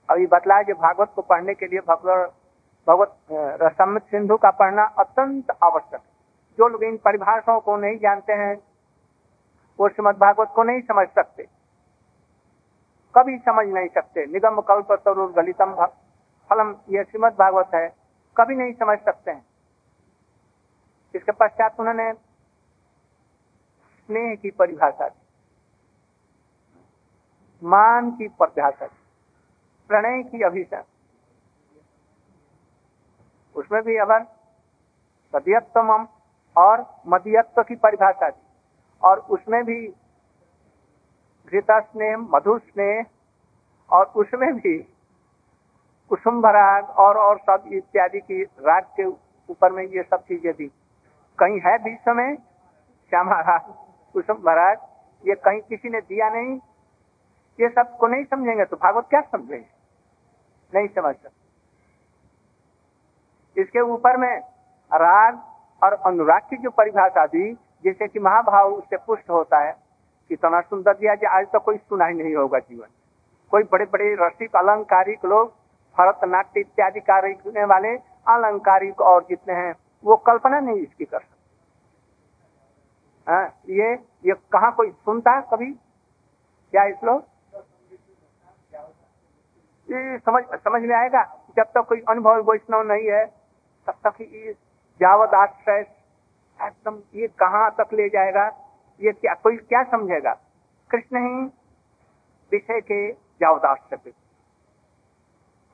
अभी 0.09 0.27
बतलाया 0.27 0.63
जो 0.63 0.75
भागवत 0.75 1.13
को 1.17 1.23
पढ़ने 1.23 1.55
के 1.55 1.67
लिए 1.67 1.81
भगवत 1.81 2.35
भगवत 2.91 3.17
रसमित 3.63 4.03
सिंधु 4.03 4.37
का 4.37 4.51
पढ़ना 4.51 4.95
अत्यंत 4.99 5.57
आवश्यक 5.65 6.01
जो 6.59 6.69
लोग 6.69 6.85
इन 6.85 6.97
परिभाषाओं 6.97 7.61
को 7.61 7.77
नहीं 7.77 7.99
जानते 7.99 8.33
हैं, 8.33 8.63
वो 9.79 9.89
श्रीमद 9.89 10.17
भागवत 10.17 10.53
को 10.55 10.63
नहीं 10.63 10.83
समझ 10.83 11.09
सकते। 11.09 11.47
कभी 13.15 13.39
समझ 13.39 13.67
नहीं 13.67 13.89
सकते। 13.89 14.27
निगम 14.27 14.61
कल्प 14.61 15.03
तरुर 15.05 15.33
गलितम 15.33 15.87
फलम 16.51 16.77
यह 16.91 17.03
श्रीमद 17.03 17.33
भागवत 17.33 17.71
है, 17.75 17.95
कभी 18.37 18.55
नहीं 18.55 18.73
समझ 18.73 18.99
सकते 18.99 19.31
हैं। 19.31 19.47
इसके 21.15 21.33
पश्चात 21.33 21.81
उन्होंने 21.81 22.13
स्नेह 22.13 24.35
की 24.35 24.51
परिभाषा 24.51 25.09
दी 25.09 25.21
मान 27.63 28.11
की 28.11 28.29
परिभाषा 28.41 28.87
दी 28.87 28.97
प्रणय 29.91 30.23
की 30.23 30.43
अभिषेक 30.43 30.85
उसमें 33.61 33.83
भी 33.83 33.97
अगर 33.99 34.25
सदियत्व 35.35 35.93
और 36.57 36.85
मदियत्व 37.09 37.63
की 37.63 37.77
परिभाषा 37.79 38.29
दी 38.29 38.43
और 39.03 39.19
उसमें 39.31 39.63
भी 39.65 39.81
घृता 41.53 41.79
स्नेह, 41.81 42.17
मधुर 42.17 42.59
स्नेह 42.61 43.05
और 43.91 44.05
उसमें 44.17 44.53
भी 44.55 44.79
कुसुम 46.11 46.47
राग 46.49 46.91
और 46.99 47.17
और 47.19 47.39
सब 47.41 47.65
इत्यादि 47.73 48.21
की 48.21 48.43
राग 48.43 48.85
के 48.97 49.05
ऊपर 49.05 49.73
में 49.73 49.83
ये 49.85 50.03
सब 50.03 50.23
चीज़ें 50.23 50.53
दी 50.53 50.67
कहीं 51.39 51.61
है 51.61 51.77
बीच 51.85 52.09
में? 52.09 52.37
श्यामा 53.13 53.41
राग 53.43 53.73
कुसुम 54.15 54.49
राग 54.51 54.79
ये 55.25 55.35
कहीं 55.37 55.61
किसी 55.61 55.89
ने 55.89 56.01
दिया 56.01 56.29
नहीं? 56.31 56.57
ये 57.59 57.69
सबको 57.69 58.07
नहीं 58.07 58.25
समझेंगे 58.25 58.65
तो 58.65 58.77
भागवत 58.77 59.07
क्या 59.11 59.21
समझेंगे 59.23 59.67
नहीं 60.73 60.89
समझ 60.89 61.15
सकते। 61.15 61.40
इसके 63.61 63.81
ऊपर 63.93 64.17
में 64.17 64.33
राग 64.93 65.41
और 65.83 65.93
अनुराग 66.07 66.43
की 66.51 66.57
जो 66.57 66.71
परिभाषा 66.71 67.25
दी 67.27 67.53
जैसे 67.85 68.09
कि 68.09 68.19
महाभाव 68.19 68.73
उससे 68.73 68.97
पुष्ट 68.97 69.31
होता 69.31 69.59
है 69.59 69.75
इतना 70.31 70.61
सुंदर 70.61 70.95
दिया 70.95 71.15
कि 71.15 71.27
आज 71.27 71.45
तक 71.45 71.53
तो 71.53 71.59
कोई 71.61 71.77
सुना 71.79 72.07
ही 72.07 72.15
नहीं 72.15 72.35
होगा 72.35 72.59
जीवन। 72.59 72.87
कोई 73.53 73.63
बड़े 73.73 73.85
बड़े 73.93 74.15
रसिक 74.21 74.57
अलंकारिक 74.57 75.25
लोग 75.25 75.49
भरतनाट्य 75.97 76.61
इत्यादि 76.61 77.01
कार्य 77.01 77.65
वाले 77.67 77.95
अलंकारिक 78.29 79.01
और 79.03 79.25
जितने 79.29 79.55
हैं 79.55 79.75
वो 80.05 80.17
कल्पना 80.27 80.61
नहीं 80.61 80.81
इसकी 80.81 81.05
कर 81.05 81.19
सकते। 81.19 81.39
हाँ, 83.27 83.47
ये 83.69 83.93
ये 84.25 84.35
कहा 84.53 84.71
कोई 84.71 84.91
सुनता 84.91 85.41
कभी? 85.51 85.73
क्या 85.73 86.85
इस 86.85 87.05
लोग? 87.05 87.25
समझ 90.25 90.43
समझ 90.55 90.83
में 90.83 90.95
आएगा? 90.97 91.23
जब 91.57 91.63
तक 91.63 91.73
तो 91.75 91.83
कोई 91.83 92.01
अनुभव 92.09 92.51
वैष्णव 92.51 92.83
नहीं 92.93 93.11
है 93.11 93.25
ये 94.21 94.53
जावत 95.01 95.35
आश्रय 95.35 95.81
एकदम 96.63 97.03
ये 97.15 97.29
कहाँ 97.29 97.71
तक 97.71 97.93
ले 97.93 98.09
जाएगा? 98.09 98.47
ये 99.01 99.13
क्या 99.13 99.35
कोई 99.35 99.57
क्या 99.57 99.83
समझेगा? 99.83 100.33
कृष्ण 100.91 101.17
ही 101.17 101.47
विषय 102.53 102.81
के 102.81 103.13
जावदास 103.13 103.79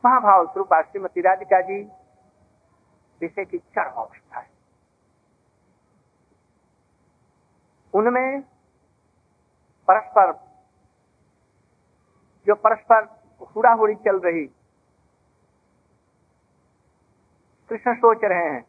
महाभाव 0.04 0.46
स्वरूप 0.46 0.74
श्रीमती 0.74 1.20
राधिका 1.20 1.60
जी 1.60 1.82
विषय 3.20 3.44
की 3.44 3.58
चरम 3.58 3.92
अवस्था 3.92 4.38
है। 4.40 4.50
उनमें 7.94 8.42
परस्पर 9.88 10.32
जो 12.46 12.54
परस्पर 12.54 13.04
हुड़ाहुड़ी 13.56 13.94
चल 13.94 14.18
रही 14.18 14.50
कृष्ण 17.70 17.94
सोच 17.94 18.24
रहे 18.24 18.44
हैं। 18.44 18.64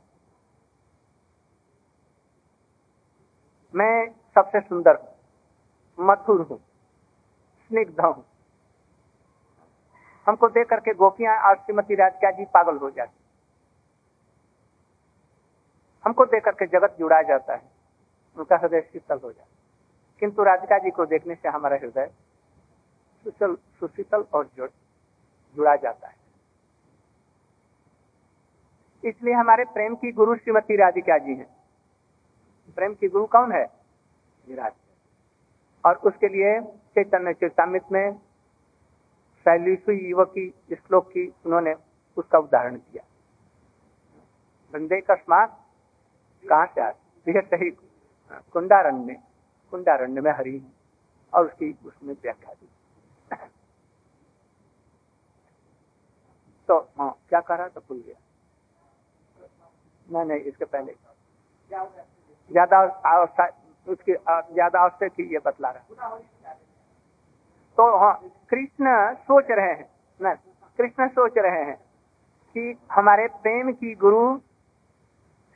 मैं 3.74 4.10
सबसे 4.36 4.60
सुंदर, 4.60 4.98
मथुर 5.98 6.42
हूँ, 6.42 6.58
स्निग्ध 7.72 8.00
हूँ। 8.02 8.26
हमको 10.28 10.48
देख 10.50 10.68
करके 10.70 10.94
गोपियाँ 10.94 11.38
आज 11.42 11.58
श्रीमती 11.58 11.96
राधिका 11.96 12.32
जी 12.32 12.46
पागल 12.46 12.78
हो 12.78 12.90
जाती। 12.92 13.20
हमको 16.06 16.26
देख 16.26 16.44
करके 16.46 16.66
जगत 16.68 16.96
जुड़ा 17.00 17.22
जाता 17.22 17.56
है, 17.56 17.62
उनका 18.38 18.58
हृदय 18.58 18.82
शीतल 18.84 19.20
हो 19.24 19.32
जाता। 19.32 19.50
किंतु 20.22 20.44
राधिका 20.44 20.78
जी 20.78 20.92
को 20.92 21.06
देखने 21.06 21.36
से 21.36 21.50
हमारा 21.50 21.78
हृदय 21.78 22.10
सुशीतल 23.26 24.22
और 24.34 24.50
जुड़ 24.58 24.70
जुड़ा 25.58 25.76
जाता 25.76 26.08
है। 26.08 26.16
इसलिए 29.04 29.34
हमारे 29.34 29.64
प्रेम 29.64 29.96
की 29.96 30.12
गुरु 30.12 30.36
श्रीमती 30.36 30.76
राधिका 30.76 31.18
जी 31.18 31.34
हैं। 31.34 31.48
प्रेम 32.76 32.94
की 32.94 33.08
गुरु 33.08 33.26
कौन 33.26 33.52
है? 33.52 33.66
और 35.86 35.96
उसके 35.96 36.28
लिए 36.28 36.62
चैतन्य 36.62 37.34
चेतामित 37.34 37.84
में 37.92 38.14
शैलीसु 39.44 39.92
युवक 39.92 40.28
की 40.28 40.76
श्लोक 40.76 41.08
की 41.08 41.34
उन्होंने 41.46 41.76
उसका 42.18 42.40
उदाहरण 42.40 42.76
दिया। 42.76 43.04
बंदे 44.74 45.02
स्मार 45.12 45.48
कहाँ 46.50 46.66
से 46.66 46.82
आते 46.82 47.42
सही 47.42 47.70
कुंडारण 48.34 48.98
में 48.98 49.24
कुंडारण्य 49.72 50.22
में 50.22 50.32
हरी 50.32 50.64
और 51.34 51.46
उसकी 51.46 51.78
उसमें 51.86 52.14
व्याख्या 52.14 52.54
दी। 52.54 52.70
तो 56.68 56.92
क्या 57.00 57.40
कह 57.40 57.56
रहा 57.56 57.68
था 57.68 57.80
भूल 57.80 58.04
गया। 58.06 58.27
नहीं 60.10 60.26
नहीं 60.26 60.40
इसके 60.42 60.66
पहले। 60.66 60.94
ज़्यादा 62.52 62.80
अवस्था 63.08 63.48
उसकी 63.88 64.14
ज़्यादा 64.14 64.82
अवस्था 64.82 65.08
की 65.08 65.24
ये 65.34 65.40
बतला 65.46 65.70
रहा। 65.70 66.10
तो 67.78 67.98
हाँ 67.98 68.14
कृष्ण 68.50 69.14
सोच 69.24 69.52
रहे 69.52 69.74
हैं 69.74 69.90
न 70.20 70.34
कृष्ण 70.80 71.08
सोच 71.10 71.38
रहे 71.38 71.64
हैं 71.64 71.76
कि 72.56 72.78
हमारे 72.92 73.28
प्रेम 73.38 73.72
की 73.74 73.94
गुरु 73.98 74.38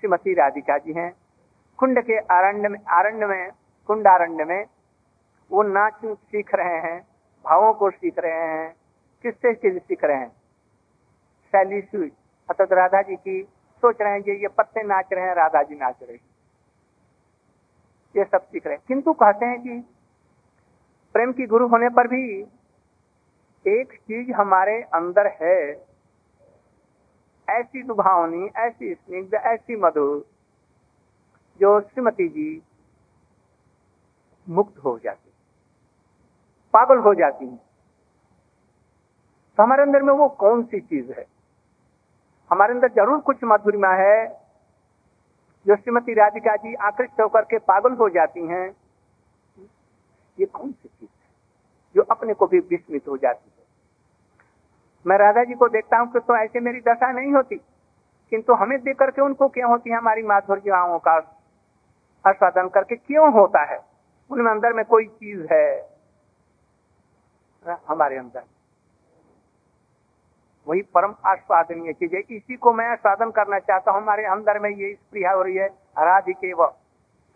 श्रीमती 0.03 0.33
राधिका 0.33 0.77
जी 0.77 0.93
हैं। 0.93 1.11
कुंड 1.79 2.01
के 2.01 2.17
अरण्य 2.17 2.69
में 2.69 2.79
अरण्य 2.79 3.25
में 3.27 3.51
कुंडारण्य 3.89 4.45
में 4.45 4.65
वो 5.51 5.63
नाच 5.63 6.05
सीख 6.05 6.53
रहे 6.55 6.77
हैं 6.81 6.99
भावों 7.45 7.73
को 7.73 7.89
सीख 7.91 8.19
रहे 8.19 8.47
हैं। 8.47 8.69
किससे 9.23 9.53
चीज़ 9.55 9.77
सीख 9.79 10.03
रहे 10.03 10.17
हैं? 10.17 10.29
शैली 11.53 11.81
सुई 11.81 12.11
अर्थात 12.49 12.73
राधा 12.73 13.01
जी 13.01 13.15
की 13.17 13.41
सोच 13.81 13.97
रहे 14.01 14.11
हैं 14.11 14.23
कि 14.23 14.31
ये 14.31 14.47
पत्ते 14.47 14.83
नाच 14.83 15.05
रहे 15.13 15.25
हैं 15.25 15.35
राधा 15.35 15.63
जी 15.63 15.75
नाच 15.75 15.95
रहे 16.03 16.13
हैं। 16.13 16.25
ये 18.17 18.23
सब 18.23 18.41
सीख 18.41 18.67
रहे 18.67 18.75
हैं। 18.75 18.83
किंतु 18.87 19.13
कहते 19.13 19.45
हैं 19.45 19.61
कि 19.61 19.79
प्रेम 21.13 21.33
की 21.33 21.45
गुरु 21.45 21.67
होने 21.67 21.89
पर 21.89 22.07
भी 22.07 22.41
एक 23.67 23.93
चीज़ 23.93 24.31
हमारे 24.31 24.81
अंदर 24.81 25.27
है। 25.27 25.85
ऐसी 27.49 27.83
दुभावनी 27.83 28.49
ऐसी 28.55 28.93
स्निग्ध, 28.93 29.33
ऐसी 29.33 29.75
मधुर, 29.75 30.25
जो 31.59 31.81
श्रीमती 31.81 32.27
जी 32.27 32.63
मुक्त 34.49 34.77
हो 34.77 34.99
जाती 34.99 35.31
पागल 36.73 36.97
हो 36.97 37.13
जाती 37.13 37.47
है। 37.47 37.57
तो 39.57 39.63
हमारे 39.63 39.81
अंदर 39.81 40.01
में 40.01 40.13
वो 40.13 40.29
कौन 40.29 40.63
सी 40.63 40.79
चीज़ 40.79 41.11
है? 41.11 41.25
हमारे 42.51 42.73
अंदर 42.73 42.87
ज़रूर 42.93 43.19
कुछ 43.21 43.37
मधुरिमा 43.43 43.93
है। 43.95 44.27
जो 45.65 45.75
श्रीमती 45.75 46.13
राधिका 46.13 46.55
जी 46.57 46.73
आकृष्ट 46.83 47.21
होकर 47.21 47.41
के 47.45 47.57
पागल 47.61 47.93
हो 47.95 48.09
जाती 48.09 48.47
हैं, 48.47 48.67
ये 50.37 50.45
कौन 50.47 50.71
सी 50.71 50.87
चीज़ 50.89 51.09
है 51.09 51.29
जो 51.95 52.01
अपने 52.11 52.33
को 52.33 52.47
भी 52.47 52.59
विस्मित 52.61 53.07
हो 53.07 53.17
जाती 53.17 53.49
है? 53.49 53.65
मैं 55.05 55.17
राधा 55.17 55.43
जी 55.43 55.53
को 55.55 55.67
देखता 55.69 55.97
हूँ 55.97 56.11
कि 56.13 56.19
तो 56.19 56.35
ऐसे 56.37 56.59
मेरी 56.59 56.79
दशा 56.81 57.11
नहीं 57.11 57.31
होती, 57.33 57.55
किंतु 58.31 58.53
हमें 58.53 58.77
देख 58.81 58.97
करके 58.97 59.21
उनको 59.21 59.47
क्यों 59.49 59.69
होती 59.69 59.89
है, 59.89 59.97
हमारी 59.97 60.23
माधुर्याओं 60.23 60.97
का 60.99 61.15
आस्वादन 62.25 62.67
करके 62.69 62.95
क्यों 62.97 63.31
होता 63.33 63.63
है? 63.63 63.79
उनमें 64.31 64.51
अंदर 64.51 64.73
में 64.73 64.83
कोई 64.85 65.05
चीज़ 65.07 65.45
है, 65.51 65.67
हमारे 67.87 68.17
अंदर 68.17 68.43
वही 70.71 70.81
परम 70.95 71.13
आस्वादनीय 71.27 71.93
चीज़ 71.93 72.13
है। 72.15 72.19
इसी 72.31 72.55
को 72.55 72.71
मैं 72.73 72.85
आस्वादन 72.87 73.31
करना 73.31 73.57
चाहता 73.61 73.91
हूँ। 73.91 74.01
हमारे 74.01 74.25
अंदर 74.25 74.59
में 74.59 74.69
ये 74.69 74.93
स्प्रिया 74.95 75.31
हो 75.31 75.41
रही 75.41 75.55
है 75.55 75.67
राधिके 75.99 76.53
व 76.53 76.65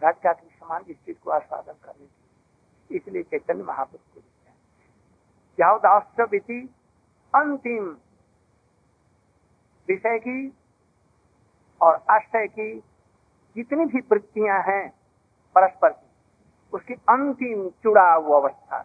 राधिका 0.02 0.32
के 0.34 0.48
समान 0.50 0.84
इस 0.90 0.98
चीज़ 0.98 1.18
को 1.24 1.32
आस्वादन 1.32 1.74
करने 1.84 2.06
की 2.06 2.96
इसलिए 2.96 3.24
चैतन्य 3.24 3.64
महापुरुष 3.64 4.14
को 4.14 4.22
जाओ 5.58 5.78
अंतिम 7.34 7.86
विषय 9.88 10.18
की 10.20 10.38
और 11.82 11.96
आश्रय 12.10 12.48
की 12.50 12.74
जितनी 13.56 13.86
भी 13.86 14.00
वृत्तियाँ 14.12 14.62
हैं 14.64 14.88
परस्पर 15.56 15.90
की, 15.90 16.08
उसकी 16.74 16.94
अंतिम 16.94 17.68
चुड़ाव 17.84 18.32
अवस्था। 18.34 18.80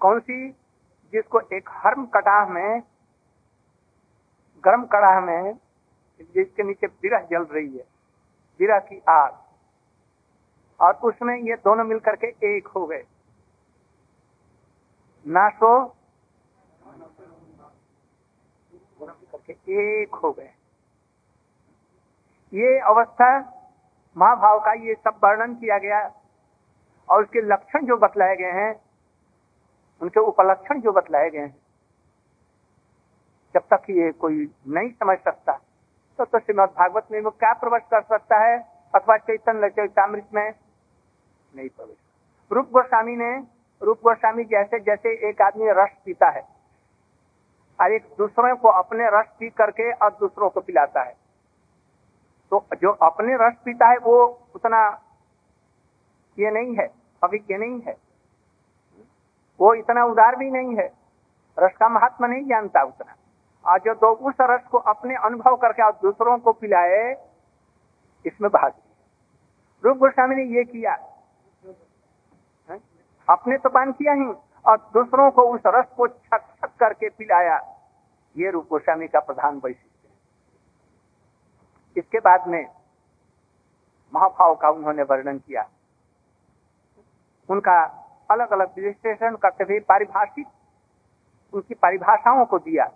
कौन 0.00 0.20
सी? 0.20 0.50
जिसको 1.12 1.40
एक 1.40 1.68
हर्म 1.72 2.06
कटाह 2.06 2.46
में, 2.46 2.82
गर्म 4.64 4.84
कड़ाह 4.84 5.20
में, 5.20 5.58
जिसके 6.34 6.62
नीचे 6.62 6.86
बिरह 6.86 7.20
जल 7.30 7.42
रही 7.42 7.76
है 7.76 7.84
बिरह 8.58 8.78
की 8.78 9.02
आग। 9.08 9.38
और 10.80 10.94
उसमें 10.94 11.36
ये 11.36 11.54
दोनों 11.54 11.84
मिलकर 11.84 12.16
के 12.16 12.56
एक 12.56 12.66
हो 12.66 12.86
गए। 12.86 13.04
नासो 15.26 15.86
करके 19.32 20.02
एक 20.02 20.14
हो 20.14 20.32
गए। 20.32 20.50
ये 22.54 22.78
अवस्था 22.78 23.38
महाभाव 24.16 24.60
का 24.60 24.72
ये 24.72 24.94
सब 24.94 25.20
वर्णन 25.24 25.54
किया 25.54 25.78
गया। 25.78 26.14
और 27.08 27.22
उसके 27.22 27.40
लक्षण 27.40 27.86
जो 27.86 27.96
बतलाए 27.96 28.36
गए 28.36 28.50
हैं 28.50 28.91
उनके 30.02 30.20
उपलक्षण 30.22 30.80
जो 30.80 30.92
बतलाए 30.92 31.30
गए 31.30 31.38
हैं। 31.38 31.56
जब 33.54 33.62
तक 33.72 33.90
ये 33.90 34.10
कोई 34.14 34.48
नहीं 34.68 34.90
समझ 34.92 35.18
सकता 35.20 35.52
तो 36.18 36.24
तो 36.24 36.38
श्रीमद 36.38 36.68
भागवत 36.70 37.06
में 37.12 37.20
वो 37.20 37.30
क्या 37.32 37.52
प्रवेश 37.54 37.82
कर 37.90 38.02
सकता 38.02 38.38
है? 38.38 38.58
अथवा 38.94 39.16
चैतन्य, 39.18 39.68
चैतामृत 39.70 40.28
में 40.34 40.54
नहीं 41.54 41.68
प्रवेश। 41.68 41.96
रूप 42.50 42.70
गोस्वामी 42.70 43.16
ने, 43.16 43.30
रूप 43.82 43.98
गोस्वामी 44.04 44.44
जैसे 44.46 44.78
जैसे 44.80 45.14
एक 45.28 45.42
आदमी 45.42 45.70
रस 45.72 45.96
पीता 46.04 46.28
है, 46.30 46.42
और 47.78 47.92
एक 47.92 48.06
दूसरों 48.18 48.54
को 48.56 48.68
अपने 48.70 49.08
रस 49.10 49.26
पी 49.38 49.48
करके 49.52 49.90
और 49.94 50.10
दूसरों 50.14 50.50
को 50.50 50.60
पिलाता 50.62 51.02
है 51.02 51.14
तो 52.52 52.64
जो 52.76 52.90
अपने 53.02 53.36
रस 53.38 53.54
पीता 53.64 53.86
है, 53.86 53.96
वो 53.98 54.16
उतना 54.54 54.80
ये 56.38 56.50
नहीं 56.50 56.74
है, 56.76 56.86
अभी 57.22 57.38
ये 57.50 57.58
नहीं 57.58 57.80
है। 57.80 57.94
वो 59.62 59.74
इतना 59.74 60.04
उदार 60.04 60.36
भी 60.36 60.50
नहीं 60.50 60.76
है। 60.76 60.92
रस 61.58 61.76
का 61.76 61.88
महात्मा 61.88 62.26
नहीं 62.26 62.44
जानता 62.44 62.82
उतना। 62.82 63.14
और 63.72 63.78
जो 63.78 63.94
तो 63.94 64.12
उस 64.12 64.34
रस 64.40 64.66
को 64.66 64.78
अपने 64.78 65.14
अनुभव 65.14 65.56
करके 65.56 65.82
और 65.82 65.92
दूसरों 65.92 66.38
को 66.38 66.52
पिलाए, 66.52 67.28
इसमें 68.26 68.50
भाग 68.50 68.72
रूप 69.84 69.96
गोस्वामी 69.96 70.34
ने 70.34 70.42
ये 70.42 70.64
किया। 70.64 70.92
है? 72.70 72.80
अपने 73.28 73.58
तो 73.58 73.68
पान 73.68 73.92
किया 73.92 74.12
ही। 74.12 74.34
और 74.66 74.76
दूसरों 74.76 75.30
को 75.30 75.42
उस 75.42 75.60
रस 75.66 75.86
को 75.96 76.08
छक 76.08 76.38
छक 76.38 76.70
करके 76.80 77.08
पिलाया। 77.08 77.78
ये 78.36 78.50
रूप 78.50 78.66
गोस्वामी 78.70 79.08
का 79.08 79.20
प्रधान 79.20 79.60
वैशिष्ट 79.64 80.04
है। 80.04 80.10
इसके 81.96 82.18
बाद 82.18 82.48
में 82.48 82.68
महाभाव 84.14 84.54
का 84.54 84.70
उन्होंने 84.70 85.02
वर्णन 85.02 85.38
किया। 85.38 85.68
उनका 87.48 88.01
अलग 88.32 88.52
अलग 88.52 88.78
विश्लेषण 88.78 89.36
करते 89.36 89.64
हुए 89.64 89.78
पारिभाषिक 89.88 90.46
उनकी 91.54 91.74
परिभाषाओं 91.74 92.44
को 92.44 92.58
दिया। 92.58 92.86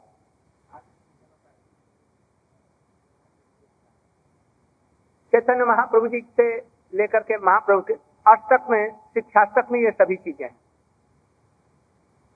चैतन्य 5.32 5.64
महाप्रभु 5.64 6.08
जी 6.08 6.20
से 6.40 6.46
लेकर 6.92 7.22
के 7.22 7.36
महाप्रभु 7.38 7.80
के 7.82 7.94
अष्टक 8.26 8.66
में 8.70 8.90
शिक्षाष्टक 9.14 9.72
में 9.72 9.80
ये 9.80 9.90
सभी 9.90 10.16
चीज़ें 10.16 10.46
हैं। 10.46 10.56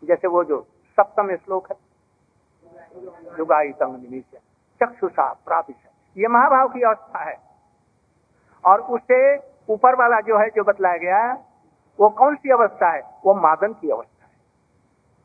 जैसे 0.03 0.29
वो 0.29 0.43
जो 0.45 0.61
सप्तम 0.99 1.35
श्लोक 1.37 1.71
है, 1.71 1.77
युगायुतम 3.39 3.97
चक्षुषा 4.81 5.33
प्रापित 5.47 5.77
ये 6.17 6.29
महाभाव 6.29 6.69
की 6.69 6.83
अवस्था 6.83 7.23
है। 7.25 7.37
और 8.65 8.81
उससे 8.95 9.19
ऊपर 9.69 9.95
वाला 9.95 10.21
जो 10.21 10.39
है, 10.39 10.49
जो 10.49 10.65
बतलाया 10.65 10.97
गया 10.97 11.19
वो 12.01 12.09
कौन 12.11 12.35
सी 12.35 12.51
अवस्था 12.51 12.91
है? 12.91 13.03
वो 13.25 13.35
मादन 13.35 13.73
की 13.73 13.91
अवस्था 13.91 14.25
है। 14.25 14.33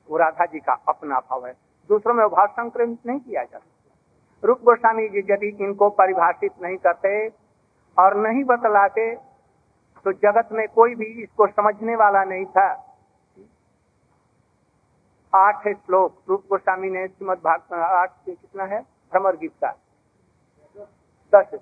वो 0.09 0.17
राधा 0.17 0.45
जी 0.45 0.59
का 0.59 0.73
अपना 0.87 1.19
भाव 1.19 1.45
है। 1.47 1.53
दूसरों 1.89 2.13
में 2.13 2.27
भाव 2.27 2.47
संक्रमित 2.47 3.05
नहीं 3.05 3.19
किया 3.19 3.43
जा 3.43 3.57
सकता। 3.57 3.93
रूप 4.43 4.61
गोस्वामी 4.61 5.07
जी, 5.09 5.19
यदि 5.19 5.47
इनको 5.63 5.89
परिभाषित 5.89 6.51
नहीं 6.61 6.77
करते 6.77 7.27
और 7.97 8.15
नहीं 8.17 8.43
बतलाते 8.43 9.15
तो 10.05 10.11
जगत 10.13 10.49
में 10.51 10.67
कोई 10.67 10.95
भी 10.95 11.05
इसको 11.23 11.47
समझने 11.47 11.95
वाला 11.95 12.23
नहीं 12.23 12.45
था। 12.45 12.67
आठ 15.35 15.67
श्लोक। 15.67 16.21
रूप 16.29 16.43
गोस्वामी 16.49 16.89
ने 16.89 17.07
श्रीमद 17.07 17.37
भाग 17.37 17.73
आठ 17.73 18.11
कितना 18.25 18.63
है? 18.63 18.81
भ्रमर 18.81 19.35
गीत 19.35 19.53
का। 19.63 19.71
दस 21.33 21.53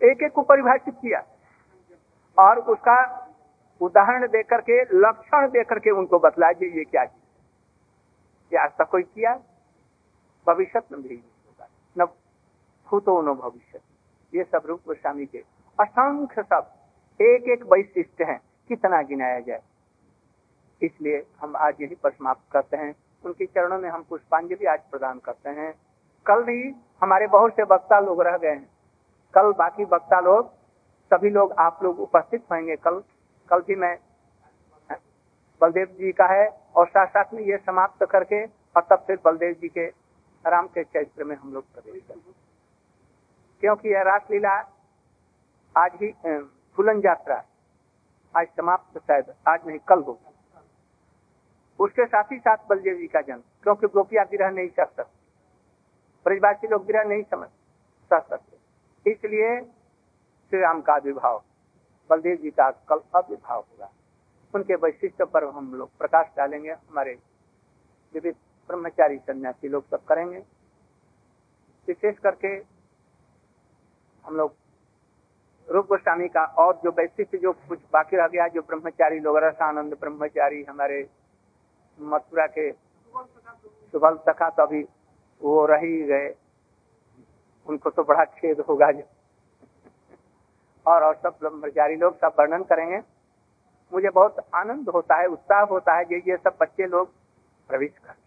एक 0.00 0.22
एक 0.22 0.32
को 0.32 0.42
परिभाषित 0.42 0.94
किया। 0.94 1.22
और 2.38 2.58
उसका 2.58 3.25
उदाहरण 3.80 4.26
देकर 4.26 4.60
के, 4.60 4.82
लक्षण 4.82 5.46
देकर 5.48 5.78
के 5.78 5.90
उनको 5.90 6.18
बतला 6.18 6.48
ये 6.48 6.84
क्या 6.84 7.04
चीज़ 7.04 8.54
ये 8.54 8.58
आज 8.58 8.70
तक 8.70 8.88
कोई 8.90 9.02
किया? 9.02 9.34
भविष्य 10.46 10.80
में 10.92 11.02
भी 11.02 11.20
न 11.98 12.04
भूतो 12.88 13.20
न 13.22 13.34
भविष्य। 13.34 13.80
ये 14.34 14.44
सब 14.44 14.62
रूप 14.66 14.80
गोस्वामी 14.86 15.26
के 15.26 15.38
असंख्य 15.80 16.42
सब 16.42 16.72
एक 17.20 17.48
एक 17.48 17.62
वैशिष्ट 17.62 18.22
है, 18.22 18.40
कितना 18.68 19.02
गिनाया 19.02 19.40
जाए। 19.40 19.62
इसलिए 20.82 21.26
हम 21.40 21.56
आज 21.56 21.74
यही 21.80 21.94
पर 21.94 22.10
समाप्त 22.10 22.52
करते 22.52 22.76
हैं। 22.76 22.94
उनके 23.24 23.46
चरणों 23.46 23.78
में 23.78 23.90
हम 23.90 24.02
पुष्पांजलि 24.02 24.66
आज 24.66 24.80
प्रदान 24.90 25.18
करते 25.18 25.50
हैं। 25.50 25.72
कल 26.26 26.42
भी 26.42 26.74
हमारे 27.02 27.26
बहुत 27.26 27.52
से 27.52 27.62
वक्ता 27.62 28.00
लोग 28.00 28.22
रह 28.22 28.36
गए 28.36 28.50
हैं। 28.50 28.68
कल 29.34 29.52
बाकी 29.52 29.84
वक्ता 29.84 30.20
लोग, 30.20 30.52
सभी 31.14 31.30
लोग 31.30 31.52
आप 31.52 31.80
लोग 31.82 32.00
उपस्थित 32.00 32.44
होंगे 32.52 32.76
कल। 32.76 33.02
कल 33.48 33.60
भी 33.60 33.74
मैं, 33.76 33.96
बलदेव 35.60 35.86
जी 35.98 36.12
का 36.12 36.26
है, 36.26 36.48
और 36.76 36.86
साथ 36.88 37.06
साथ 37.06 37.34
में 37.34 37.42
ये 37.42 37.56
समाप्त 37.56 38.04
करके 38.10 38.44
और 38.44 38.86
तब 38.90 39.04
फिर 39.06 39.18
बलदेव 39.24 39.52
जी 39.52 39.68
के 39.68 39.86
राम 40.44 40.66
के 40.68 40.84
चरित्र 40.84 41.24
में 41.24 41.36
हम 41.36 41.52
लोग 41.52 41.64
प्रवेश 41.74 42.02
करें 42.08 42.32
क्योंकि 43.62 43.88
यह 43.88 44.02
रासलीला 44.02 44.54
आज 45.76 45.98
ही 46.02 46.12
फुलन 46.78 47.00
यात्रा 47.04 47.42
आज 48.34 48.46
समाप्त 48.48 48.98
शायद, 48.98 49.34
आज 49.48 49.66
नहीं, 49.66 49.78
कल 49.78 50.02
होगी 50.02 50.24
उसके 51.78 52.04
साथ 52.06 52.32
ही 52.32 52.38
साथ 52.38 52.56
बलदेव 52.68 52.96
जी 52.96 53.06
का 53.06 53.20
जन्म, 53.20 53.42
क्योंकि 53.62 53.86
गोपिया 53.86 54.24
गिरह 54.24 54.50
नहीं 54.50 54.68
कर 54.68 54.84
सकते। 54.86 55.14
ब्रजवासी 56.26 56.68
लोग 56.68 56.86
गिरह 56.86 57.04
नहीं 57.04 57.22
समझ 57.24 57.48
सकते। 58.10 59.10
इसलिए 59.10 59.60
श्री 59.60 60.60
राम 60.60 60.80
का 60.82 60.94
आविर्भाव। 60.94 61.42
बलदेव 62.10 62.36
जी 62.36 62.50
का 62.50 62.70
कल 62.88 63.00
आविर्भाव 63.16 63.60
होगा। 63.60 63.90
उनके 64.54 64.74
वैशिष्ट 64.76 65.22
पर 65.22 65.44
हम 65.46 65.74
लोग 65.74 65.90
प्रकाश 65.98 66.26
डालेंगे, 66.36 66.70
हमारे 66.70 67.18
विविध 68.14 68.34
ब्रह्मचारी 68.70 69.18
सन्यासी 69.18 69.68
लोग 69.68 69.84
सब 69.84 70.04
करेंगे। 70.04 70.38
विशेष 71.88 72.18
करके 72.18 72.48
हम 74.24 74.36
लोग 74.36 74.54
रूप 75.68 75.86
गोस्वामी 75.86 76.28
का 76.28 76.44
और 76.58 76.80
जो 76.84 76.90
वैशिष्ट, 76.90 77.36
जो 77.36 77.52
कुछ 77.52 77.78
बाकी 77.92 78.16
रह 78.16 78.26
गया, 78.26 78.46
जो 78.48 78.60
ब्रह्मचारी 78.62 79.18
लोग, 79.20 79.36
रसानंद 79.36 79.94
ब्रह्मचारी, 80.00 80.62
हमारे 80.62 81.08
मथुरा 81.98 82.46
के 82.48 82.70
सुबल 82.72 84.16
सखा 84.26 84.48
तो 84.50 84.62
अभी 84.62 84.82
वो 85.42 85.64
रह 85.66 85.78
ही 85.78 86.02
गए। 86.02 86.34
उनको 87.66 87.90
तो 87.90 88.02
बड़ा 88.04 88.24
खेद 88.24 88.60
होगा 88.60 88.90
जो 88.92 89.02
और 90.86 91.04
और 91.04 91.14
सब 91.14 91.36
ब्रह्मचारी 91.40 91.96
लोग 91.96 92.16
सब 92.16 92.34
वर्णन 92.38 92.62
करेंगे। 92.62 93.00
मुझे 93.92 94.08
बहुत 94.08 94.36
आनंद 94.54 94.88
होता 94.88 95.16
है, 95.16 95.26
उत्साह 95.26 95.62
होता 95.62 95.94
है 95.94 96.02
ये 96.02 96.18
ये 96.28 96.36
सब 96.36 96.56
बच्चे 96.60 96.86
लोग 96.86 97.12
प्रवेश 97.68 97.98
करते 97.98 98.24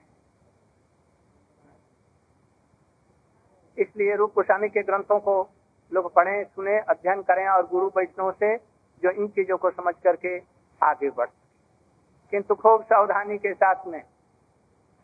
इसलिए 3.77 4.15
रूप 4.15 4.33
गोस्वामी 4.35 4.69
के 4.69 4.81
ग्रंथों 4.83 5.19
को 5.19 5.49
लोग 5.93 6.13
पढ़ें, 6.13 6.43
सुने, 6.43 6.79
अध्ययन 6.79 7.21
करें 7.21 7.47
और 7.47 7.67
गुरु 7.67 7.87
वैष्णव 7.87 8.31
से 8.31 8.57
जो 9.03 9.11
इन 9.11 9.27
चीज़ों 9.27 9.57
को 9.57 9.71
समझ 9.71 9.93
करके 10.03 10.37
आगे 10.81 11.09
बढ़ 11.09 11.27
सके। 11.27 11.47
किंतु 12.31 12.55
खूब 12.55 12.83
सावधानी 12.83 13.37
के 13.37 13.53
साथ 13.53 13.87
में, 13.87 14.01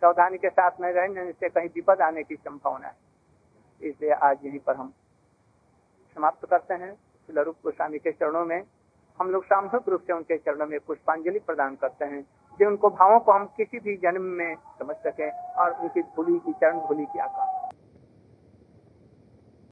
सावधानी 0.01 0.37
के 0.37 0.49
साथ 0.49 0.71
में 0.81 0.91
रहने 0.91 1.31
से 1.31 1.49
कहीं 1.49 1.69
विपद 1.75 2.01
आने 2.01 2.23
की 2.23 2.35
संभावना 2.35 2.87
है। 2.87 2.95
इसलिए 3.81 4.11
आज 4.11 4.45
यहीं 4.45 4.59
पर 4.59 4.75
हम 4.75 4.93
समाप्त 6.15 6.45
करते 6.49 6.73
हैं। 6.73 7.04
रूप 7.29 7.55
गोस्वामी 7.63 7.97
के 7.97 8.11
चरणों 8.11 8.45
में 8.45 8.63
हम 9.19 9.29
लोग 9.29 9.45
सामूहिक 9.45 9.89
रूप 9.89 10.01
से 10.01 10.13
उनके 10.13 10.37
चरणों 10.37 10.65
में 10.65 10.79
पुष्पांजलि 10.79 11.39
प्रदान 11.39 11.75
करते 11.75 12.05
हैं, 12.05 12.21
जो 12.59 12.67
उनको 12.67 12.89
भावों 12.89 13.19
को 13.19 13.31
हम 13.31 13.45
किसी 13.45 13.79
भी 13.79 13.97
जन्म 13.97 14.21
में 14.21 14.55
समझ 14.55 14.95
सके 14.95 15.29
और 15.29 15.71
उनकी 15.71 16.01
धूली 16.01 16.39
की 16.39 16.53
चरण 16.53 16.79
धूली 16.79 17.05
की 17.05 17.19
आकांक्षा। 17.19 17.54